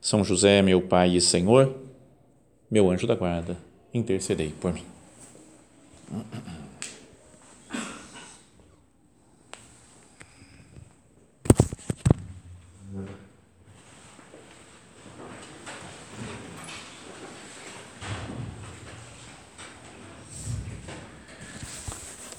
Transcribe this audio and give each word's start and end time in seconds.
São 0.00 0.24
José, 0.24 0.62
meu 0.62 0.80
Pai 0.80 1.14
e 1.14 1.20
Senhor, 1.20 1.76
meu 2.70 2.90
anjo 2.90 3.06
da 3.06 3.14
guarda, 3.14 3.56
intercedei 3.92 4.48
por 4.58 4.72
mim. 4.72 4.84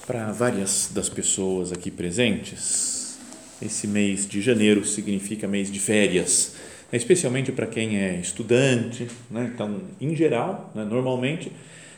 Para 0.04 0.32
várias 0.32 0.90
das 0.92 1.08
pessoas 1.08 1.72
aqui 1.72 1.92
presentes, 1.92 3.18
esse 3.62 3.86
mês 3.86 4.26
de 4.26 4.42
janeiro 4.42 4.84
significa 4.84 5.46
mês 5.46 5.70
de 5.70 5.78
férias? 5.78 6.56
Especialmente 6.98 7.50
para 7.52 7.66
quem 7.66 7.98
é 7.98 8.16
estudante. 8.16 9.08
Né? 9.30 9.50
Então, 9.54 9.80
em 10.00 10.14
geral, 10.14 10.70
né? 10.74 10.84
normalmente, 10.84 11.50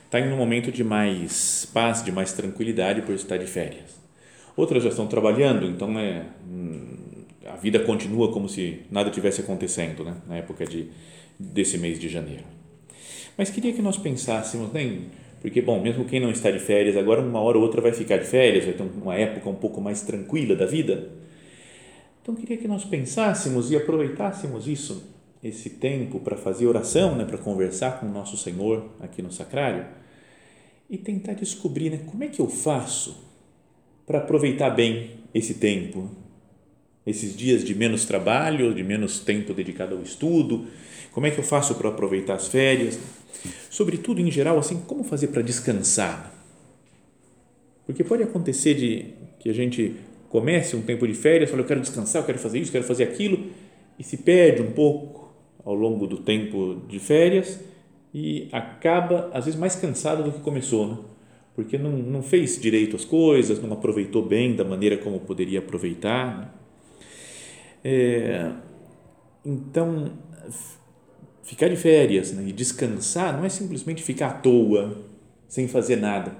está 0.04 0.20
em 0.20 0.32
um 0.32 0.36
momento 0.36 0.70
de 0.70 0.84
mais 0.84 1.68
paz, 1.72 2.04
de 2.04 2.12
mais 2.12 2.32
tranquilidade 2.32 3.02
por 3.02 3.14
estar 3.14 3.36
de 3.36 3.46
férias. 3.46 4.02
Outras 4.56 4.84
já 4.84 4.90
estão 4.90 5.06
trabalhando, 5.06 5.66
então 5.66 5.98
é, 5.98 6.22
a 7.46 7.56
vida 7.56 7.80
continua 7.80 8.32
como 8.32 8.48
se 8.48 8.82
nada 8.90 9.10
tivesse 9.10 9.40
acontecendo 9.40 10.04
né? 10.04 10.14
na 10.28 10.36
época 10.36 10.64
de, 10.64 10.88
desse 11.38 11.76
mês 11.76 11.98
de 11.98 12.08
janeiro. 12.08 12.44
Mas 13.36 13.50
queria 13.50 13.72
que 13.72 13.82
nós 13.82 13.96
pensássemos, 13.96 14.72
né? 14.72 14.98
Porque, 15.40 15.60
bom, 15.60 15.78
mesmo 15.78 16.04
quem 16.06 16.20
não 16.20 16.30
está 16.30 16.50
de 16.50 16.58
férias, 16.58 16.96
agora 16.96 17.20
uma 17.20 17.40
hora 17.40 17.58
ou 17.58 17.64
outra 17.64 17.80
vai 17.80 17.92
ficar 17.92 18.16
de 18.16 18.24
férias, 18.24 18.64
vai 18.64 18.72
ter 18.72 18.82
uma 18.82 19.14
época 19.14 19.50
um 19.50 19.54
pouco 19.54 19.80
mais 19.80 20.00
tranquila 20.00 20.56
da 20.56 20.64
vida. 20.64 21.10
Então, 22.24 22.34
queria 22.34 22.56
que 22.56 22.66
nós 22.66 22.84
pensássemos 22.84 23.70
e 23.70 23.76
aproveitássemos 23.76 24.66
isso, 24.66 25.04
esse 25.42 25.68
tempo, 25.68 26.18
para 26.18 26.36
fazer 26.36 26.66
oração, 26.66 27.14
né, 27.14 27.24
para 27.24 27.36
conversar 27.36 28.00
com 28.00 28.06
o 28.06 28.10
nosso 28.10 28.36
Senhor 28.38 28.90
aqui 28.98 29.20
no 29.20 29.30
sacrário 29.30 29.84
e 30.88 30.96
tentar 30.96 31.34
descobrir 31.34 31.90
né, 31.90 32.00
como 32.06 32.24
é 32.24 32.28
que 32.28 32.40
eu 32.40 32.48
faço 32.48 33.22
para 34.06 34.18
aproveitar 34.18 34.70
bem 34.70 35.10
esse 35.34 35.54
tempo, 35.54 36.10
esses 37.06 37.36
dias 37.36 37.62
de 37.62 37.74
menos 37.74 38.06
trabalho, 38.06 38.74
de 38.74 38.82
menos 38.82 39.20
tempo 39.20 39.52
dedicado 39.52 39.94
ao 39.94 40.02
estudo, 40.02 40.66
como 41.12 41.26
é 41.26 41.30
que 41.30 41.38
eu 41.38 41.44
faço 41.44 41.74
para 41.74 41.90
aproveitar 41.90 42.34
as 42.34 42.48
férias 42.48 42.98
Sobretudo, 43.70 44.20
em 44.20 44.30
geral, 44.30 44.58
assim, 44.58 44.80
como 44.80 45.04
fazer 45.04 45.28
para 45.28 45.42
descansar? 45.42 46.32
Porque 47.86 48.04
pode 48.04 48.22
acontecer 48.22 48.74
de 48.74 49.14
que 49.38 49.50
a 49.50 49.52
gente 49.52 49.96
comece 50.34 50.74
um 50.74 50.82
tempo 50.82 51.06
de 51.06 51.14
férias, 51.14 51.48
fala, 51.48 51.62
eu 51.62 51.66
quero 51.66 51.80
descansar, 51.80 52.20
eu 52.20 52.26
quero 52.26 52.40
fazer 52.40 52.58
isso, 52.58 52.70
eu 52.70 52.72
quero 52.72 52.84
fazer 52.84 53.04
aquilo, 53.04 53.52
e 53.96 54.02
se 54.02 54.16
perde 54.16 54.62
um 54.62 54.72
pouco 54.72 55.32
ao 55.64 55.76
longo 55.76 56.08
do 56.08 56.16
tempo 56.16 56.82
de 56.88 56.98
férias 56.98 57.60
e 58.12 58.48
acaba, 58.50 59.30
às 59.32 59.44
vezes, 59.44 59.58
mais 59.58 59.76
cansado 59.76 60.24
do 60.24 60.32
que 60.32 60.40
começou, 60.40 60.88
né? 60.88 60.98
porque 61.54 61.78
não, 61.78 61.92
não 61.92 62.20
fez 62.20 62.60
direito 62.60 62.96
as 62.96 63.04
coisas, 63.04 63.62
não 63.62 63.72
aproveitou 63.74 64.26
bem 64.26 64.56
da 64.56 64.64
maneira 64.64 64.96
como 64.98 65.20
poderia 65.20 65.60
aproveitar. 65.60 66.36
Né? 66.36 66.48
É, 67.84 68.52
então, 69.46 70.18
ficar 71.44 71.68
de 71.68 71.76
férias 71.76 72.32
né, 72.32 72.48
e 72.48 72.52
descansar 72.52 73.36
não 73.36 73.44
é 73.44 73.48
simplesmente 73.48 74.02
ficar 74.02 74.26
à 74.30 74.32
toa, 74.32 74.98
sem 75.46 75.68
fazer 75.68 75.94
nada. 75.94 76.36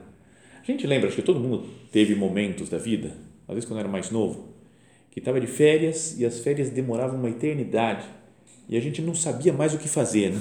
A 0.60 0.66
gente 0.66 0.84
lembra, 0.84 1.06
acho 1.06 1.16
que 1.16 1.22
todo 1.22 1.38
mundo 1.38 1.64
teve 1.92 2.16
momentos 2.16 2.68
da 2.68 2.78
vida, 2.78 3.23
às 3.48 3.54
vezes 3.54 3.68
quando 3.68 3.80
era 3.80 3.88
mais 3.88 4.10
novo, 4.10 4.48
que 5.10 5.18
estava 5.18 5.40
de 5.40 5.46
férias 5.46 6.18
e 6.18 6.24
as 6.24 6.40
férias 6.40 6.70
demoravam 6.70 7.18
uma 7.18 7.30
eternidade 7.30 8.04
e 8.68 8.76
a 8.76 8.80
gente 8.80 9.00
não 9.02 9.14
sabia 9.14 9.52
mais 9.52 9.74
o 9.74 9.78
que 9.78 9.88
fazer. 9.88 10.32
Né? 10.32 10.40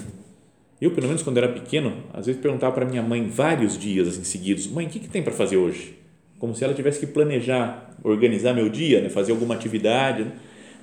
Eu, 0.81 0.91
pelo 0.91 1.07
menos 1.07 1.21
quando 1.21 1.37
era 1.37 1.47
pequeno, 1.47 2.03
às 2.13 2.25
vezes 2.25 2.41
perguntava 2.41 2.73
para 2.73 2.85
minha 2.85 3.01
mãe 3.01 3.27
vários 3.27 3.77
dias 3.77 4.07
assim, 4.07 4.23
seguidos: 4.23 4.67
Mãe, 4.67 4.87
o 4.87 4.89
que, 4.89 4.99
que 4.99 5.07
tem 5.07 5.21
para 5.21 5.33
fazer 5.33 5.57
hoje? 5.57 5.97
Como 6.39 6.55
se 6.55 6.63
ela 6.63 6.73
tivesse 6.73 6.99
que 6.99 7.07
planejar, 7.07 7.95
organizar 8.03 8.53
meu 8.53 8.67
dia, 8.67 9.01
né? 9.01 9.09
fazer 9.09 9.31
alguma 9.31 9.55
atividade. 9.55 10.23
Né? 10.23 10.31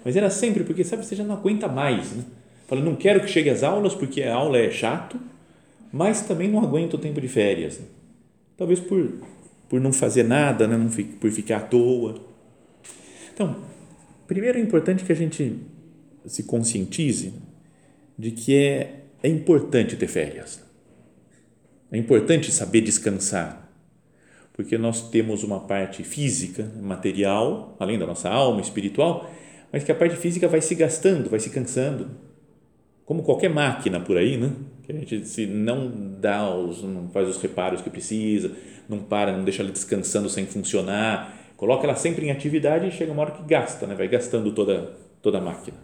Mas 0.04 0.16
era 0.16 0.30
sempre 0.30 0.64
porque, 0.64 0.84
sabe, 0.84 1.04
você 1.04 1.14
já 1.14 1.24
não 1.24 1.34
aguenta 1.34 1.68
mais. 1.68 2.12
Né? 2.12 2.24
Fala, 2.66 2.80
não 2.80 2.96
quero 2.96 3.20
que 3.20 3.28
chegue 3.28 3.50
às 3.50 3.62
aulas 3.62 3.94
porque 3.94 4.22
a 4.22 4.34
aula 4.34 4.56
é 4.56 4.70
chato, 4.70 5.20
mas 5.92 6.22
também 6.22 6.48
não 6.48 6.62
aguento 6.62 6.94
o 6.94 6.98
tempo 6.98 7.20
de 7.20 7.28
férias. 7.28 7.80
Talvez 8.56 8.80
por, 8.80 9.12
por 9.70 9.80
não 9.80 9.92
fazer 9.92 10.24
nada, 10.24 10.66
né? 10.66 10.76
por 11.20 11.30
ficar 11.30 11.58
à 11.58 11.60
toa. 11.60 12.20
Então, 13.32 13.56
primeiro 14.26 14.58
é 14.58 14.60
importante 14.60 15.04
que 15.04 15.12
a 15.12 15.16
gente 15.16 15.58
se 16.26 16.42
conscientize 16.42 17.32
de 18.18 18.32
que 18.32 18.56
é, 18.56 19.04
é 19.22 19.28
importante 19.28 19.96
ter 19.96 20.08
férias. 20.08 20.60
É 21.92 21.96
importante 21.96 22.50
saber 22.50 22.80
descansar, 22.80 23.72
porque 24.52 24.76
nós 24.76 25.08
temos 25.08 25.44
uma 25.44 25.60
parte 25.60 26.02
física, 26.02 26.68
material, 26.82 27.76
além 27.78 27.96
da 27.96 28.06
nossa 28.06 28.28
alma 28.28 28.60
espiritual, 28.60 29.32
mas 29.72 29.84
que 29.84 29.92
a 29.92 29.94
parte 29.94 30.16
física 30.16 30.48
vai 30.48 30.60
se 30.60 30.74
gastando, 30.74 31.30
vai 31.30 31.38
se 31.38 31.50
cansando 31.50 32.10
como 33.04 33.22
qualquer 33.22 33.50
máquina 33.50 34.00
por 34.00 34.16
aí, 34.16 34.36
né? 34.36 34.52
Que 34.82 34.92
a 34.92 34.94
gente 34.94 35.26
se 35.26 35.46
não 35.46 35.90
dá 36.20 36.54
os, 36.54 36.82
não 36.82 37.08
faz 37.10 37.28
os 37.28 37.40
reparos 37.40 37.80
que 37.80 37.90
precisa, 37.90 38.52
não 38.88 38.98
para, 38.98 39.36
não 39.36 39.44
deixa 39.44 39.62
ela 39.62 39.70
descansando 39.70 40.28
sem 40.28 40.46
funcionar, 40.46 41.52
coloca 41.56 41.84
ela 41.84 41.94
sempre 41.94 42.26
em 42.26 42.30
atividade 42.30 42.86
e 42.86 42.90
chega 42.90 43.12
uma 43.12 43.22
hora 43.22 43.32
que 43.32 43.42
gasta, 43.42 43.86
né? 43.86 43.94
Vai 43.94 44.08
gastando 44.08 44.52
toda 44.52 44.96
toda 45.22 45.38
a 45.38 45.40
máquina. 45.40 45.76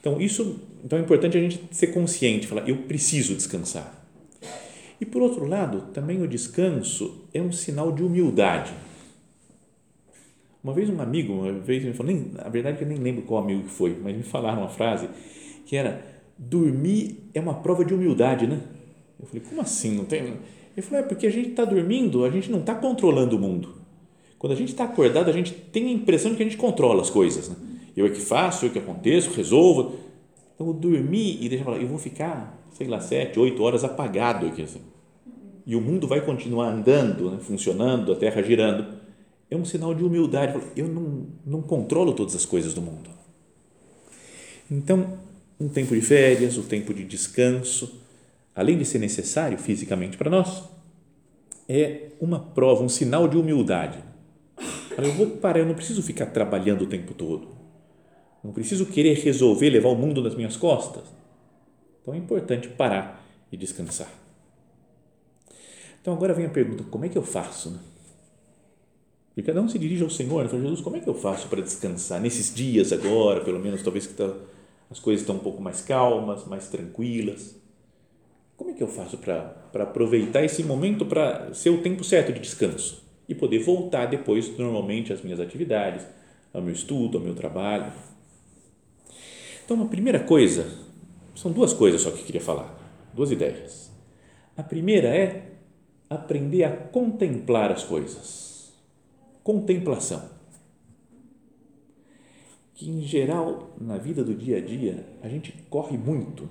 Então 0.00 0.20
isso, 0.20 0.60
então 0.84 0.98
é 0.98 1.02
importante 1.02 1.38
a 1.38 1.40
gente 1.40 1.60
ser 1.70 1.88
consciente, 1.88 2.46
falar 2.46 2.68
eu 2.68 2.76
preciso 2.76 3.34
descansar. 3.34 4.04
E 5.00 5.06
por 5.06 5.22
outro 5.22 5.46
lado, 5.46 5.92
também 5.92 6.22
o 6.22 6.28
descanso 6.28 7.26
é 7.32 7.40
um 7.40 7.50
sinal 7.50 7.90
de 7.90 8.02
humildade. 8.02 8.72
Uma 10.62 10.72
vez 10.72 10.88
um 10.88 11.00
amigo, 11.00 11.32
uma 11.32 11.52
vez 11.52 11.84
me 11.84 11.92
falou, 11.92 12.12
nem, 12.12 12.32
a 12.38 12.48
verdade 12.48 12.76
é 12.76 12.78
que 12.78 12.84
eu 12.84 12.88
nem 12.88 12.98
lembro 12.98 13.22
qual 13.22 13.42
amigo 13.42 13.64
que 13.64 13.70
foi, 13.70 13.98
mas 14.02 14.16
me 14.16 14.22
falaram 14.22 14.60
uma 14.60 14.68
frase 14.68 15.08
que 15.66 15.76
era 15.76 16.13
dormir 16.38 17.30
é 17.32 17.40
uma 17.40 17.54
prova 17.54 17.84
de 17.84 17.94
humildade, 17.94 18.46
né? 18.46 18.60
Eu 19.20 19.26
falei, 19.26 19.42
como 19.48 19.60
assim? 19.60 19.96
Não 19.96 20.04
tem? 20.04 20.38
Ele 20.76 20.82
falou, 20.82 21.04
é 21.04 21.08
porque 21.08 21.26
a 21.26 21.30
gente 21.30 21.50
está 21.50 21.64
dormindo, 21.64 22.24
a 22.24 22.30
gente 22.30 22.50
não 22.50 22.60
está 22.60 22.74
controlando 22.74 23.36
o 23.36 23.38
mundo. 23.38 23.74
Quando 24.38 24.52
a 24.52 24.56
gente 24.56 24.70
está 24.70 24.84
acordado, 24.84 25.30
a 25.30 25.32
gente 25.32 25.52
tem 25.52 25.86
a 25.86 25.90
impressão 25.90 26.30
de 26.30 26.36
que 26.36 26.42
a 26.42 26.46
gente 26.46 26.58
controla 26.58 27.00
as 27.00 27.10
coisas. 27.10 27.48
Né? 27.48 27.56
Eu 27.96 28.06
é 28.06 28.10
que 28.10 28.20
faço, 28.20 28.66
eu 28.66 28.70
é 28.70 28.72
que 28.72 28.78
aconteço, 28.78 29.30
resolvo. 29.30 29.94
Então, 30.54 30.72
dormir 30.72 31.38
e 31.40 31.48
deixa 31.48 31.62
eu 31.62 31.64
falar, 31.64 31.78
eu 31.78 31.88
vou 31.88 31.98
ficar, 31.98 32.62
sei 32.72 32.86
lá, 32.86 33.00
sete, 33.00 33.38
oito 33.38 33.62
horas 33.62 33.84
apagado 33.84 34.46
aqui 34.46 34.62
assim. 34.62 34.80
E 35.66 35.74
o 35.74 35.80
mundo 35.80 36.06
vai 36.06 36.20
continuar 36.20 36.68
andando, 36.68 37.30
né? 37.30 37.38
funcionando, 37.40 38.12
a 38.12 38.16
Terra 38.16 38.42
girando. 38.42 38.86
É 39.50 39.56
um 39.56 39.64
sinal 39.64 39.94
de 39.94 40.04
humildade. 40.04 40.60
Eu 40.76 40.88
não, 40.88 41.26
não 41.46 41.62
controlo 41.62 42.12
todas 42.12 42.34
as 42.34 42.44
coisas 42.44 42.74
do 42.74 42.82
mundo. 42.82 43.08
Então, 44.70 45.18
um 45.58 45.68
tempo 45.68 45.94
de 45.94 46.00
férias, 46.00 46.56
o 46.56 46.60
um 46.60 46.64
tempo 46.64 46.92
de 46.92 47.04
descanso, 47.04 48.00
além 48.54 48.78
de 48.78 48.84
ser 48.84 48.98
necessário 48.98 49.58
fisicamente 49.58 50.16
para 50.16 50.30
nós, 50.30 50.64
é 51.68 52.08
uma 52.20 52.38
prova, 52.38 52.82
um 52.82 52.88
sinal 52.88 53.28
de 53.28 53.36
humildade. 53.36 53.98
Eu 54.96 55.12
vou 55.12 55.26
parar, 55.38 55.60
eu 55.60 55.66
não 55.66 55.74
preciso 55.74 56.02
ficar 56.02 56.26
trabalhando 56.26 56.82
o 56.82 56.86
tempo 56.86 57.14
todo. 57.14 57.48
Não 58.42 58.52
preciso 58.52 58.86
querer 58.86 59.14
resolver 59.18 59.70
levar 59.70 59.88
o 59.88 59.96
mundo 59.96 60.22
nas 60.22 60.34
minhas 60.34 60.56
costas. 60.56 61.04
Então 62.02 62.14
é 62.14 62.18
importante 62.18 62.68
parar 62.68 63.26
e 63.50 63.56
descansar. 63.56 64.12
Então 66.00 66.12
agora 66.12 66.34
vem 66.34 66.44
a 66.44 66.50
pergunta: 66.50 66.84
como 66.90 67.06
é 67.06 67.08
que 67.08 67.16
eu 67.16 67.22
faço? 67.22 67.70
Né? 67.70 67.78
E 69.36 69.42
cada 69.42 69.60
um 69.60 69.68
se 69.68 69.78
dirige 69.78 70.04
ao 70.04 70.10
Senhor, 70.10 70.44
né? 70.44 70.48
fala, 70.48 70.62
Jesus, 70.62 70.80
como 70.80 70.96
é 70.96 71.00
que 71.00 71.08
eu 71.08 71.14
faço 71.14 71.48
para 71.48 71.62
descansar 71.62 72.20
nesses 72.20 72.54
dias 72.54 72.92
agora, 72.92 73.40
pelo 73.40 73.58
menos, 73.58 73.82
talvez 73.82 74.06
que 74.06 74.12
está 74.12 74.32
as 74.90 74.98
coisas 75.00 75.22
estão 75.22 75.36
um 75.36 75.40
pouco 75.40 75.62
mais 75.62 75.80
calmas, 75.80 76.44
mais 76.46 76.68
tranquilas. 76.68 77.56
Como 78.56 78.70
é 78.70 78.74
que 78.74 78.82
eu 78.82 78.88
faço 78.88 79.18
para 79.18 79.82
aproveitar 79.82 80.44
esse 80.44 80.62
momento 80.62 81.04
para 81.04 81.52
ser 81.52 81.70
o 81.70 81.82
tempo 81.82 82.04
certo 82.04 82.32
de 82.32 82.40
descanso 82.40 83.02
e 83.28 83.34
poder 83.34 83.58
voltar 83.58 84.06
depois, 84.06 84.56
normalmente, 84.56 85.12
às 85.12 85.22
minhas 85.22 85.40
atividades, 85.40 86.06
ao 86.52 86.62
meu 86.62 86.72
estudo, 86.72 87.18
ao 87.18 87.24
meu 87.24 87.34
trabalho? 87.34 87.92
Então, 89.64 89.82
a 89.82 89.86
primeira 89.86 90.20
coisa 90.20 90.66
são 91.34 91.50
duas 91.50 91.72
coisas 91.72 92.02
só 92.02 92.10
que 92.10 92.20
eu 92.20 92.26
queria 92.26 92.40
falar, 92.40 92.78
duas 93.12 93.30
ideias. 93.30 93.90
A 94.56 94.62
primeira 94.62 95.08
é 95.08 95.52
aprender 96.08 96.64
a 96.64 96.70
contemplar 96.70 97.72
as 97.72 97.82
coisas. 97.82 98.72
Contemplação. 99.42 100.33
Que 102.74 102.90
em 102.90 103.02
geral, 103.02 103.74
na 103.80 103.96
vida 103.96 104.24
do 104.24 104.34
dia 104.34 104.58
a 104.58 104.60
dia, 104.60 105.06
a 105.22 105.28
gente 105.28 105.52
corre 105.70 105.96
muito. 105.96 106.48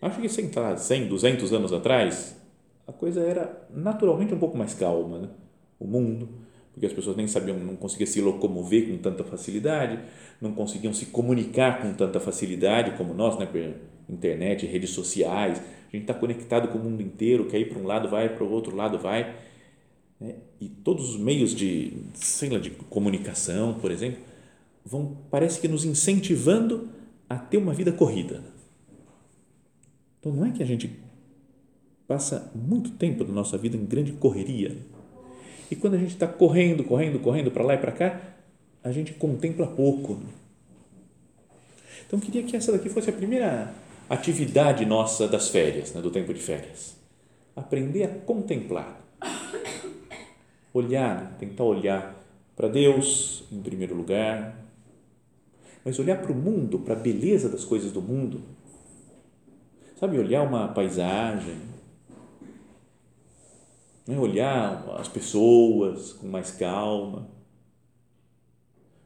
Acho 0.00 0.20
que 0.20 0.28
sei 0.28 0.50
lá, 0.54 0.76
100, 0.76 1.08
200 1.08 1.52
anos 1.52 1.72
atrás, 1.72 2.36
a 2.86 2.92
coisa 2.92 3.20
era 3.20 3.66
naturalmente 3.74 4.34
um 4.34 4.38
pouco 4.38 4.56
mais 4.56 4.74
calma, 4.74 5.18
né? 5.18 5.28
O 5.80 5.86
mundo, 5.86 6.28
porque 6.72 6.86
as 6.86 6.92
pessoas 6.92 7.16
nem 7.16 7.26
sabiam, 7.26 7.58
não 7.58 7.74
conseguiam 7.74 8.06
se 8.06 8.20
locomover 8.20 8.88
com 8.88 8.98
tanta 8.98 9.24
facilidade, 9.24 9.98
não 10.40 10.52
conseguiam 10.52 10.92
se 10.92 11.06
comunicar 11.06 11.82
com 11.82 11.92
tanta 11.94 12.20
facilidade 12.20 12.96
como 12.96 13.12
nós, 13.14 13.38
né? 13.38 13.46
Por 13.46 13.60
internet, 14.08 14.66
redes 14.66 14.90
sociais, 14.90 15.58
a 15.58 15.90
gente 15.90 16.02
está 16.02 16.14
conectado 16.14 16.68
com 16.68 16.78
o 16.78 16.82
mundo 16.82 17.02
inteiro, 17.02 17.46
quer 17.46 17.58
ir 17.58 17.68
para 17.68 17.78
um 17.78 17.86
lado, 17.86 18.08
vai, 18.08 18.28
para 18.28 18.44
o 18.44 18.50
outro 18.50 18.76
lado, 18.76 18.98
vai. 18.98 19.36
Né? 20.20 20.36
E 20.60 20.68
todos 20.68 21.10
os 21.10 21.16
meios 21.18 21.54
de, 21.54 21.92
sei 22.14 22.50
lá, 22.50 22.58
de 22.58 22.70
comunicação, 22.70 23.74
por 23.74 23.90
exemplo, 23.90 24.20
vão, 24.88 25.18
parece 25.30 25.60
que 25.60 25.68
nos 25.68 25.84
incentivando 25.84 26.88
a 27.28 27.36
ter 27.36 27.58
uma 27.58 27.74
vida 27.74 27.92
corrida. 27.92 28.42
Então, 30.18 30.32
não 30.32 30.46
é 30.46 30.50
que 30.50 30.62
a 30.62 30.66
gente 30.66 30.98
passa 32.06 32.50
muito 32.54 32.92
tempo 32.92 33.22
da 33.22 33.32
nossa 33.32 33.58
vida 33.58 33.76
em 33.76 33.84
grande 33.84 34.12
correria. 34.12 34.76
E 35.70 35.76
quando 35.76 35.94
a 35.94 35.98
gente 35.98 36.12
está 36.12 36.26
correndo, 36.26 36.82
correndo, 36.82 37.20
correndo 37.20 37.50
para 37.50 37.62
lá 37.62 37.74
e 37.74 37.78
para 37.78 37.92
cá, 37.92 38.20
a 38.82 38.90
gente 38.90 39.12
contempla 39.12 39.66
pouco. 39.66 40.18
Então, 42.06 42.18
queria 42.18 42.42
que 42.42 42.56
essa 42.56 42.72
daqui 42.72 42.88
fosse 42.88 43.10
a 43.10 43.12
primeira 43.12 43.74
atividade 44.08 44.86
nossa 44.86 45.28
das 45.28 45.50
férias, 45.50 45.92
né, 45.92 46.00
do 46.00 46.10
tempo 46.10 46.32
de 46.32 46.40
férias. 46.40 46.96
Aprender 47.54 48.04
a 48.04 48.08
contemplar. 48.08 49.04
Olhar, 50.72 51.36
tentar 51.38 51.64
olhar 51.64 52.18
para 52.56 52.68
Deus 52.68 53.44
em 53.52 53.60
primeiro 53.60 53.94
lugar, 53.94 54.67
mas 55.88 55.98
olhar 55.98 56.20
para 56.20 56.30
o 56.30 56.34
mundo, 56.34 56.80
para 56.80 56.92
a 56.92 56.98
beleza 56.98 57.48
das 57.48 57.64
coisas 57.64 57.90
do 57.90 58.02
mundo. 58.02 58.42
Sabe, 59.98 60.18
olhar 60.18 60.42
uma 60.42 60.68
paisagem, 60.68 61.56
né? 64.06 64.18
olhar 64.18 64.86
as 64.98 65.08
pessoas 65.08 66.12
com 66.12 66.28
mais 66.28 66.50
calma. 66.50 67.26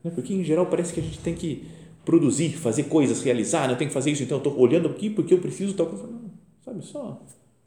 Né? 0.02 0.10
Porque, 0.10 0.34
em 0.34 0.42
geral, 0.42 0.66
parece 0.66 0.92
que 0.92 0.98
a 0.98 1.02
gente 1.04 1.20
tem 1.20 1.36
que 1.36 1.70
produzir, 2.04 2.58
fazer 2.58 2.88
coisas, 2.88 3.22
realizar, 3.22 3.68
né? 3.68 3.74
eu 3.74 3.78
tenho 3.78 3.90
que 3.90 3.94
fazer 3.94 4.10
isso, 4.10 4.24
então 4.24 4.38
eu 4.38 4.42
estou 4.42 4.58
olhando 4.58 4.88
aqui 4.88 5.08
porque 5.08 5.32
eu 5.32 5.40
preciso 5.40 5.74
tal 5.74 5.86
coisa. 5.86 6.08
Sabe, 6.64 6.84
só, 6.84 7.22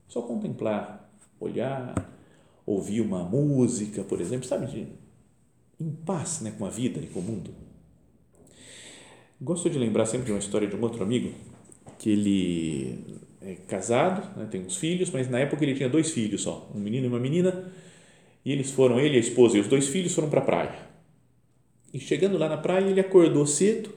só 0.10 0.24
contemplar, 0.24 1.10
olhar, 1.40 1.96
ouvir 2.66 3.00
uma 3.00 3.24
música, 3.24 4.04
por 4.04 4.20
exemplo, 4.20 4.46
sabe, 4.46 4.66
de, 4.66 4.90
em 5.80 5.90
paz 5.90 6.42
né, 6.42 6.54
com 6.58 6.66
a 6.66 6.70
vida 6.70 7.00
e 7.00 7.08
com 7.08 7.22
o 7.22 7.24
mundo. 7.24 7.65
Gosto 9.42 9.70
de 9.70 9.78
lembrar 9.78 10.06
sempre 10.06 10.28
de 10.28 10.32
uma 10.32 10.40
história 10.40 10.68
de 10.68 10.76
um 10.76 10.82
outro 10.82 11.04
amigo 11.04 11.34
que 12.00 12.10
ele 12.10 13.20
é 13.42 13.56
casado, 13.68 14.38
né, 14.38 14.48
tem 14.50 14.62
uns 14.62 14.78
filhos, 14.78 15.10
mas 15.12 15.30
na 15.30 15.40
época 15.40 15.64
ele 15.64 15.76
tinha 15.76 15.90
dois 15.90 16.12
filhos 16.12 16.42
só, 16.42 16.70
um 16.74 16.80
menino 16.80 17.06
e 17.06 17.10
uma 17.10 17.20
menina, 17.20 17.72
e 18.44 18.52
eles 18.52 18.72
foram, 18.72 19.00
ele, 19.00 19.18
a 19.18 19.20
esposa 19.20 19.58
e 19.58 19.60
os 19.60 19.68
dois 19.68 19.88
filhos 19.88 20.14
foram 20.14 20.30
para 20.30 20.40
a 20.40 20.44
praia. 20.44 20.76
E 21.94 22.00
chegando 22.00 22.38
lá 22.38 22.50
na 22.50 22.58
praia, 22.58 22.86
ele 22.86 23.00
acordou 23.00 23.46
cedo, 23.46 23.90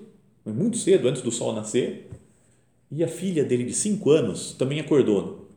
muito 0.45 0.77
cedo, 0.77 1.09
antes 1.09 1.23
do 1.23 1.31
sol 1.31 1.53
nascer, 1.55 2.09
e 2.91 3.05
a 3.05 3.09
filha 3.09 3.45
dele 3.45 3.65
de 3.65 3.75
cinco 3.75 4.11
anos 4.11 4.53
também 4.53 4.81
acordou. 4.81 5.51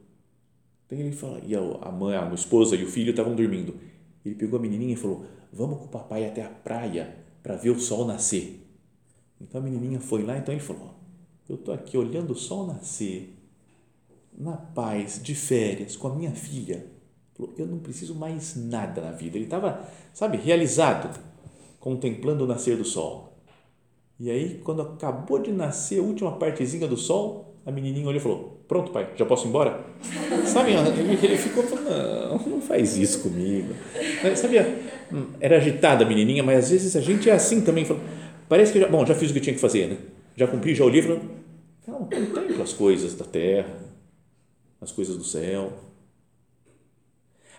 Então 0.86 1.00
ele 1.00 1.12
falou, 1.12 1.42
e 1.46 1.56
a 1.56 1.92
mãe, 1.92 2.16
a 2.16 2.34
esposa 2.34 2.76
e 2.76 2.84
o 2.84 2.88
filho 2.88 3.12
estavam 3.12 3.34
dormindo. 3.36 3.76
Ele 4.26 4.36
pegou 4.36 4.60
a 4.60 4.62
menininha 4.62 4.94
e 4.94 4.98
falou: 4.98 5.26
Vamos 5.52 5.80
com 5.80 5.86
o 5.86 5.88
papai 5.88 6.26
até 6.26 6.44
a 6.44 6.50
praia 6.50 7.16
para 7.42 7.56
ver 7.56 7.70
o 7.70 7.80
sol 7.80 8.06
nascer. 8.06 8.61
Então 9.42 9.60
a 9.60 9.64
menininha 9.64 10.00
foi 10.00 10.24
lá, 10.24 10.38
então 10.38 10.54
ele 10.54 10.62
falou: 10.62 10.94
Eu 11.50 11.56
estou 11.56 11.74
aqui 11.74 11.98
olhando 11.98 12.32
o 12.32 12.36
sol 12.36 12.68
nascer 12.68 13.36
na 14.38 14.54
paz, 14.54 15.20
de 15.22 15.36
férias, 15.36 15.98
com 15.98 16.08
a 16.08 16.16
minha 16.16 16.32
filha. 16.32 16.86
Eu 17.58 17.66
não 17.66 17.80
preciso 17.80 18.14
mais 18.14 18.56
nada 18.56 19.02
na 19.02 19.12
vida. 19.12 19.36
Ele 19.36 19.46
estava, 19.46 19.88
sabe, 20.14 20.38
realizado, 20.38 21.20
contemplando 21.80 22.44
o 22.44 22.48
nascer 22.48 22.78
do 22.78 22.86
sol. 22.86 23.36
E 24.20 24.30
aí, 24.30 24.62
quando 24.64 24.84
acabou 24.84 25.40
de 25.40 25.52
nascer 25.52 26.00
a 26.00 26.04
última 26.04 26.34
partezinha 26.34 26.88
do 26.88 26.96
sol, 26.96 27.56
a 27.66 27.72
menininha 27.72 28.08
olhou 28.08 28.20
e 28.20 28.22
falou: 28.22 28.64
Pronto, 28.68 28.92
pai, 28.92 29.10
já 29.16 29.26
posso 29.26 29.48
ir 29.48 29.50
embora? 29.50 29.84
Sabe, 30.46 30.72
ele 30.74 31.38
ficou 31.38 31.64
falando: 31.64 31.90
Não, 31.90 32.48
não 32.48 32.62
faz 32.62 32.96
isso 32.98 33.22
comigo. 33.24 33.74
Sabia, 34.36 34.80
era 35.40 35.58
agitada 35.58 36.06
a 36.06 36.08
menininha, 36.08 36.44
mas 36.44 36.66
às 36.66 36.70
vezes 36.70 36.96
a 36.96 37.02
gente 37.02 37.30
é 37.30 37.34
assim 37.34 37.62
também. 37.62 37.86
Parece 38.52 38.74
que 38.74 38.82
já, 38.82 38.90
bom, 38.90 39.06
já 39.06 39.16
fiz 39.16 39.32
o 39.32 39.34
que 39.34 39.40
tinha 39.40 39.56
que 39.56 39.62
fazer, 39.62 39.88
né? 39.88 39.98
Já 40.36 40.46
cumpri, 40.46 40.76
já 40.76 40.84
olhei, 40.84 41.02
falando, 41.02 41.24
não, 41.88 42.00
contempla 42.00 42.64
as 42.66 42.74
coisas 42.74 43.16
da 43.16 43.24
terra, 43.24 43.74
as 44.82 44.92
coisas 44.92 45.16
do 45.16 45.24
céu. 45.24 45.72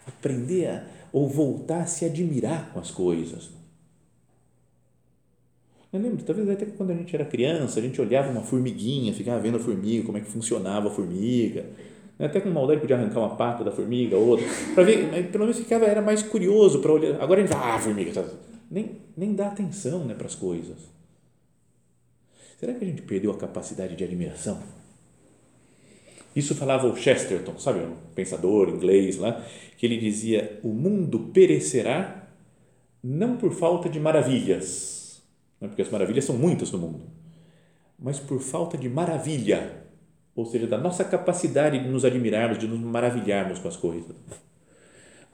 Aprender 0.06 0.66
a, 0.66 0.84
ou 1.10 1.26
voltar 1.26 1.80
a 1.80 1.86
se 1.86 2.04
admirar 2.04 2.74
com 2.74 2.78
as 2.78 2.90
coisas. 2.90 3.48
Eu 5.90 5.98
lembro, 5.98 6.22
talvez 6.24 6.46
até 6.50 6.66
quando 6.66 6.90
a 6.90 6.94
gente 6.94 7.16
era 7.16 7.24
criança, 7.24 7.80
a 7.80 7.82
gente 7.82 7.98
olhava 7.98 8.30
uma 8.30 8.42
formiguinha, 8.42 9.14
ficava 9.14 9.40
vendo 9.40 9.56
a 9.56 9.60
formiga, 9.60 10.04
como 10.04 10.18
é 10.18 10.20
que 10.20 10.30
funcionava 10.30 10.88
a 10.88 10.90
formiga, 10.90 11.64
até 12.18 12.38
com 12.38 12.50
maldade 12.50 12.82
podia 12.82 12.96
arrancar 12.96 13.20
uma 13.20 13.34
pata 13.34 13.64
da 13.64 13.72
formiga, 13.72 14.18
outra, 14.18 14.44
para 14.74 14.84
ver, 14.84 15.30
pelo 15.30 15.44
menos 15.44 15.58
ficava, 15.58 15.86
era 15.86 16.02
mais 16.02 16.22
curioso 16.22 16.80
para 16.80 16.92
olhar. 16.92 17.18
Agora 17.18 17.40
a 17.40 17.46
gente 17.46 17.56
fala, 17.56 17.76
ah, 17.76 17.78
formiga, 17.78 18.12
tá. 18.12 18.51
Nem, 18.72 19.02
nem 19.14 19.34
dá 19.34 19.48
atenção 19.48 20.06
né, 20.06 20.14
para 20.14 20.26
as 20.26 20.34
coisas. 20.34 20.78
Será 22.58 22.72
que 22.72 22.82
a 22.82 22.88
gente 22.88 23.02
perdeu 23.02 23.30
a 23.30 23.36
capacidade 23.36 23.94
de 23.94 24.02
admiração? 24.02 24.62
Isso 26.34 26.54
falava 26.54 26.86
o 26.86 26.96
Chesterton, 26.96 27.58
sabe, 27.58 27.80
um 27.80 27.96
pensador 28.14 28.70
inglês 28.70 29.18
lá, 29.18 29.44
que 29.76 29.84
ele 29.84 29.98
dizia: 29.98 30.58
o 30.62 30.68
mundo 30.68 31.18
perecerá 31.34 32.30
não 33.04 33.36
por 33.36 33.52
falta 33.52 33.90
de 33.90 34.00
maravilhas, 34.00 35.22
né, 35.60 35.68
porque 35.68 35.82
as 35.82 35.90
maravilhas 35.90 36.24
são 36.24 36.38
muitas 36.38 36.70
no 36.70 36.78
mundo, 36.78 37.02
mas 37.98 38.18
por 38.18 38.40
falta 38.40 38.78
de 38.78 38.88
maravilha, 38.88 39.84
ou 40.34 40.46
seja, 40.46 40.66
da 40.66 40.78
nossa 40.78 41.04
capacidade 41.04 41.78
de 41.78 41.88
nos 41.88 42.06
admirarmos, 42.06 42.58
de 42.58 42.66
nos 42.66 42.80
maravilharmos 42.80 43.58
com 43.58 43.68
as 43.68 43.76
coisas. 43.76 44.16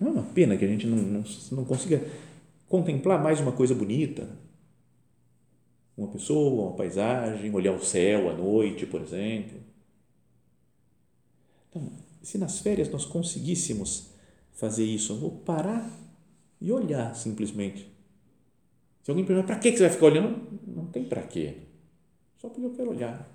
Não 0.01 0.09
é 0.09 0.11
uma 0.13 0.23
pena 0.23 0.57
que 0.57 0.65
a 0.65 0.69
gente 0.69 0.87
não, 0.87 0.97
não, 0.97 1.25
não 1.53 1.65
consiga 1.65 2.01
contemplar 2.69 3.23
mais 3.23 3.41
uma 3.41 3.53
coisa 3.53 3.75
bonita? 3.75 4.29
Uma 5.97 6.09
pessoa, 6.09 6.69
uma 6.69 6.77
paisagem, 6.77 7.53
olhar 7.53 7.73
o 7.73 7.83
céu 7.83 8.31
à 8.31 8.35
noite, 8.35 8.87
por 8.87 9.01
exemplo 9.01 9.69
então, 11.71 11.93
se 12.23 12.39
nas 12.39 12.61
férias 12.61 12.91
nós 12.91 13.05
conseguíssemos 13.05 14.11
fazer 14.53 14.85
isso, 14.85 15.13
eu 15.13 15.19
vou 15.19 15.31
parar 15.31 15.91
e 16.61 16.73
olhar 16.73 17.15
simplesmente. 17.15 17.89
Se 19.03 19.11
alguém 19.11 19.25
perguntar, 19.25 19.47
para 19.47 19.59
que 19.59 19.73
você 19.73 19.85
vai 19.85 19.91
ficar 19.91 20.07
olhando? 20.07 20.61
Não, 20.67 20.87
tem 20.87 21.05
para 21.05 21.23
quê. 21.23 21.59
Só 22.37 22.49
porque 22.49 22.67
eu 22.67 22.75
quero 22.75 22.91
olhar. 22.91 23.29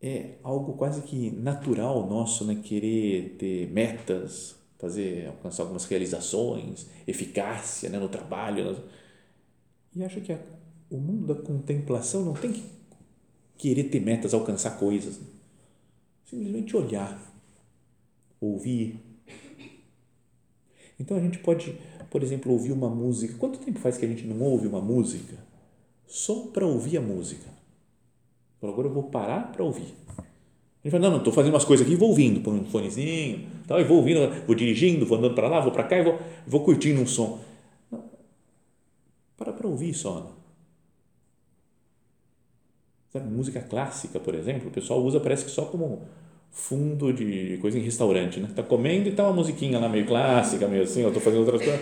É 0.00 0.34
algo 0.42 0.74
quase 0.74 1.02
que 1.02 1.30
natural 1.30 2.08
nosso, 2.08 2.44
né? 2.44 2.56
Querer 2.56 3.36
ter 3.38 3.70
metas, 3.70 4.56
fazer, 4.82 5.28
alcançar 5.28 5.62
algumas 5.62 5.84
realizações, 5.84 6.88
eficácia 7.06 7.88
né? 7.88 8.00
no 8.00 8.08
trabalho. 8.08 8.82
E 9.94 10.02
acho 10.02 10.20
que 10.20 10.32
a, 10.32 10.38
o 10.90 10.98
mundo 10.98 11.32
da 11.32 11.40
contemplação 11.40 12.24
não 12.24 12.34
tem 12.34 12.52
que 12.52 12.64
querer 13.56 13.84
ter 13.84 14.00
metas, 14.00 14.34
alcançar 14.34 14.80
coisas. 14.80 15.20
Simplesmente 16.24 16.76
olhar, 16.76 17.16
ouvir. 18.40 18.98
Então 20.98 21.16
a 21.16 21.20
gente 21.20 21.38
pode, 21.38 21.78
por 22.10 22.20
exemplo, 22.20 22.50
ouvir 22.50 22.72
uma 22.72 22.90
música. 22.90 23.38
Quanto 23.38 23.60
tempo 23.60 23.78
faz 23.78 23.96
que 23.96 24.04
a 24.04 24.08
gente 24.08 24.26
não 24.26 24.40
ouve 24.40 24.66
uma 24.66 24.80
música? 24.80 25.36
Só 26.08 26.46
para 26.46 26.66
ouvir 26.66 26.96
a 26.96 27.00
música. 27.00 27.48
Agora 28.60 28.88
eu 28.88 28.92
vou 28.92 29.04
parar 29.04 29.52
para 29.52 29.62
ouvir. 29.62 29.94
Gente 30.84 30.92
fala, 30.92 31.10
não, 31.10 31.18
estou 31.18 31.32
fazendo 31.32 31.52
umas 31.54 31.64
coisas 31.64 31.86
aqui, 31.86 31.94
vou 31.94 32.08
ouvindo, 32.08 32.40
põe 32.40 32.58
um 32.58 32.64
fonezinho, 32.64 33.46
tal, 33.68 33.80
e 33.80 33.84
vou 33.84 33.98
ouvindo, 33.98 34.18
vou 34.46 34.54
dirigindo, 34.54 35.06
vou 35.06 35.16
andando 35.16 35.34
para 35.34 35.48
lá, 35.48 35.60
vou 35.60 35.70
para 35.70 35.84
cá 35.84 35.96
e 35.96 36.02
vou, 36.02 36.18
vou 36.44 36.64
curtindo 36.64 37.00
um 37.00 37.06
som. 37.06 37.38
Não, 37.90 38.02
para 39.36 39.52
para 39.52 39.68
ouvir 39.68 39.94
só. 39.94 40.20
Né? 40.20 40.30
Sabe, 43.12 43.30
música 43.30 43.60
clássica, 43.60 44.18
por 44.18 44.34
exemplo, 44.34 44.68
o 44.68 44.72
pessoal 44.72 45.00
usa 45.04 45.20
parece 45.20 45.44
que 45.44 45.50
só 45.50 45.66
como 45.66 46.02
fundo 46.50 47.12
de 47.12 47.58
coisa 47.60 47.78
em 47.78 47.82
restaurante, 47.82 48.40
né? 48.40 48.48
Tá 48.54 48.62
comendo 48.62 49.08
e 49.08 49.12
tá 49.12 49.24
uma 49.24 49.32
musiquinha 49.32 49.78
lá 49.78 49.88
meio 49.88 50.06
clássica, 50.06 50.66
meio 50.66 50.82
assim, 50.82 51.02
eu 51.02 51.12
tô 51.12 51.20
fazendo 51.20 51.40
outras 51.40 51.62
coisas. 51.62 51.80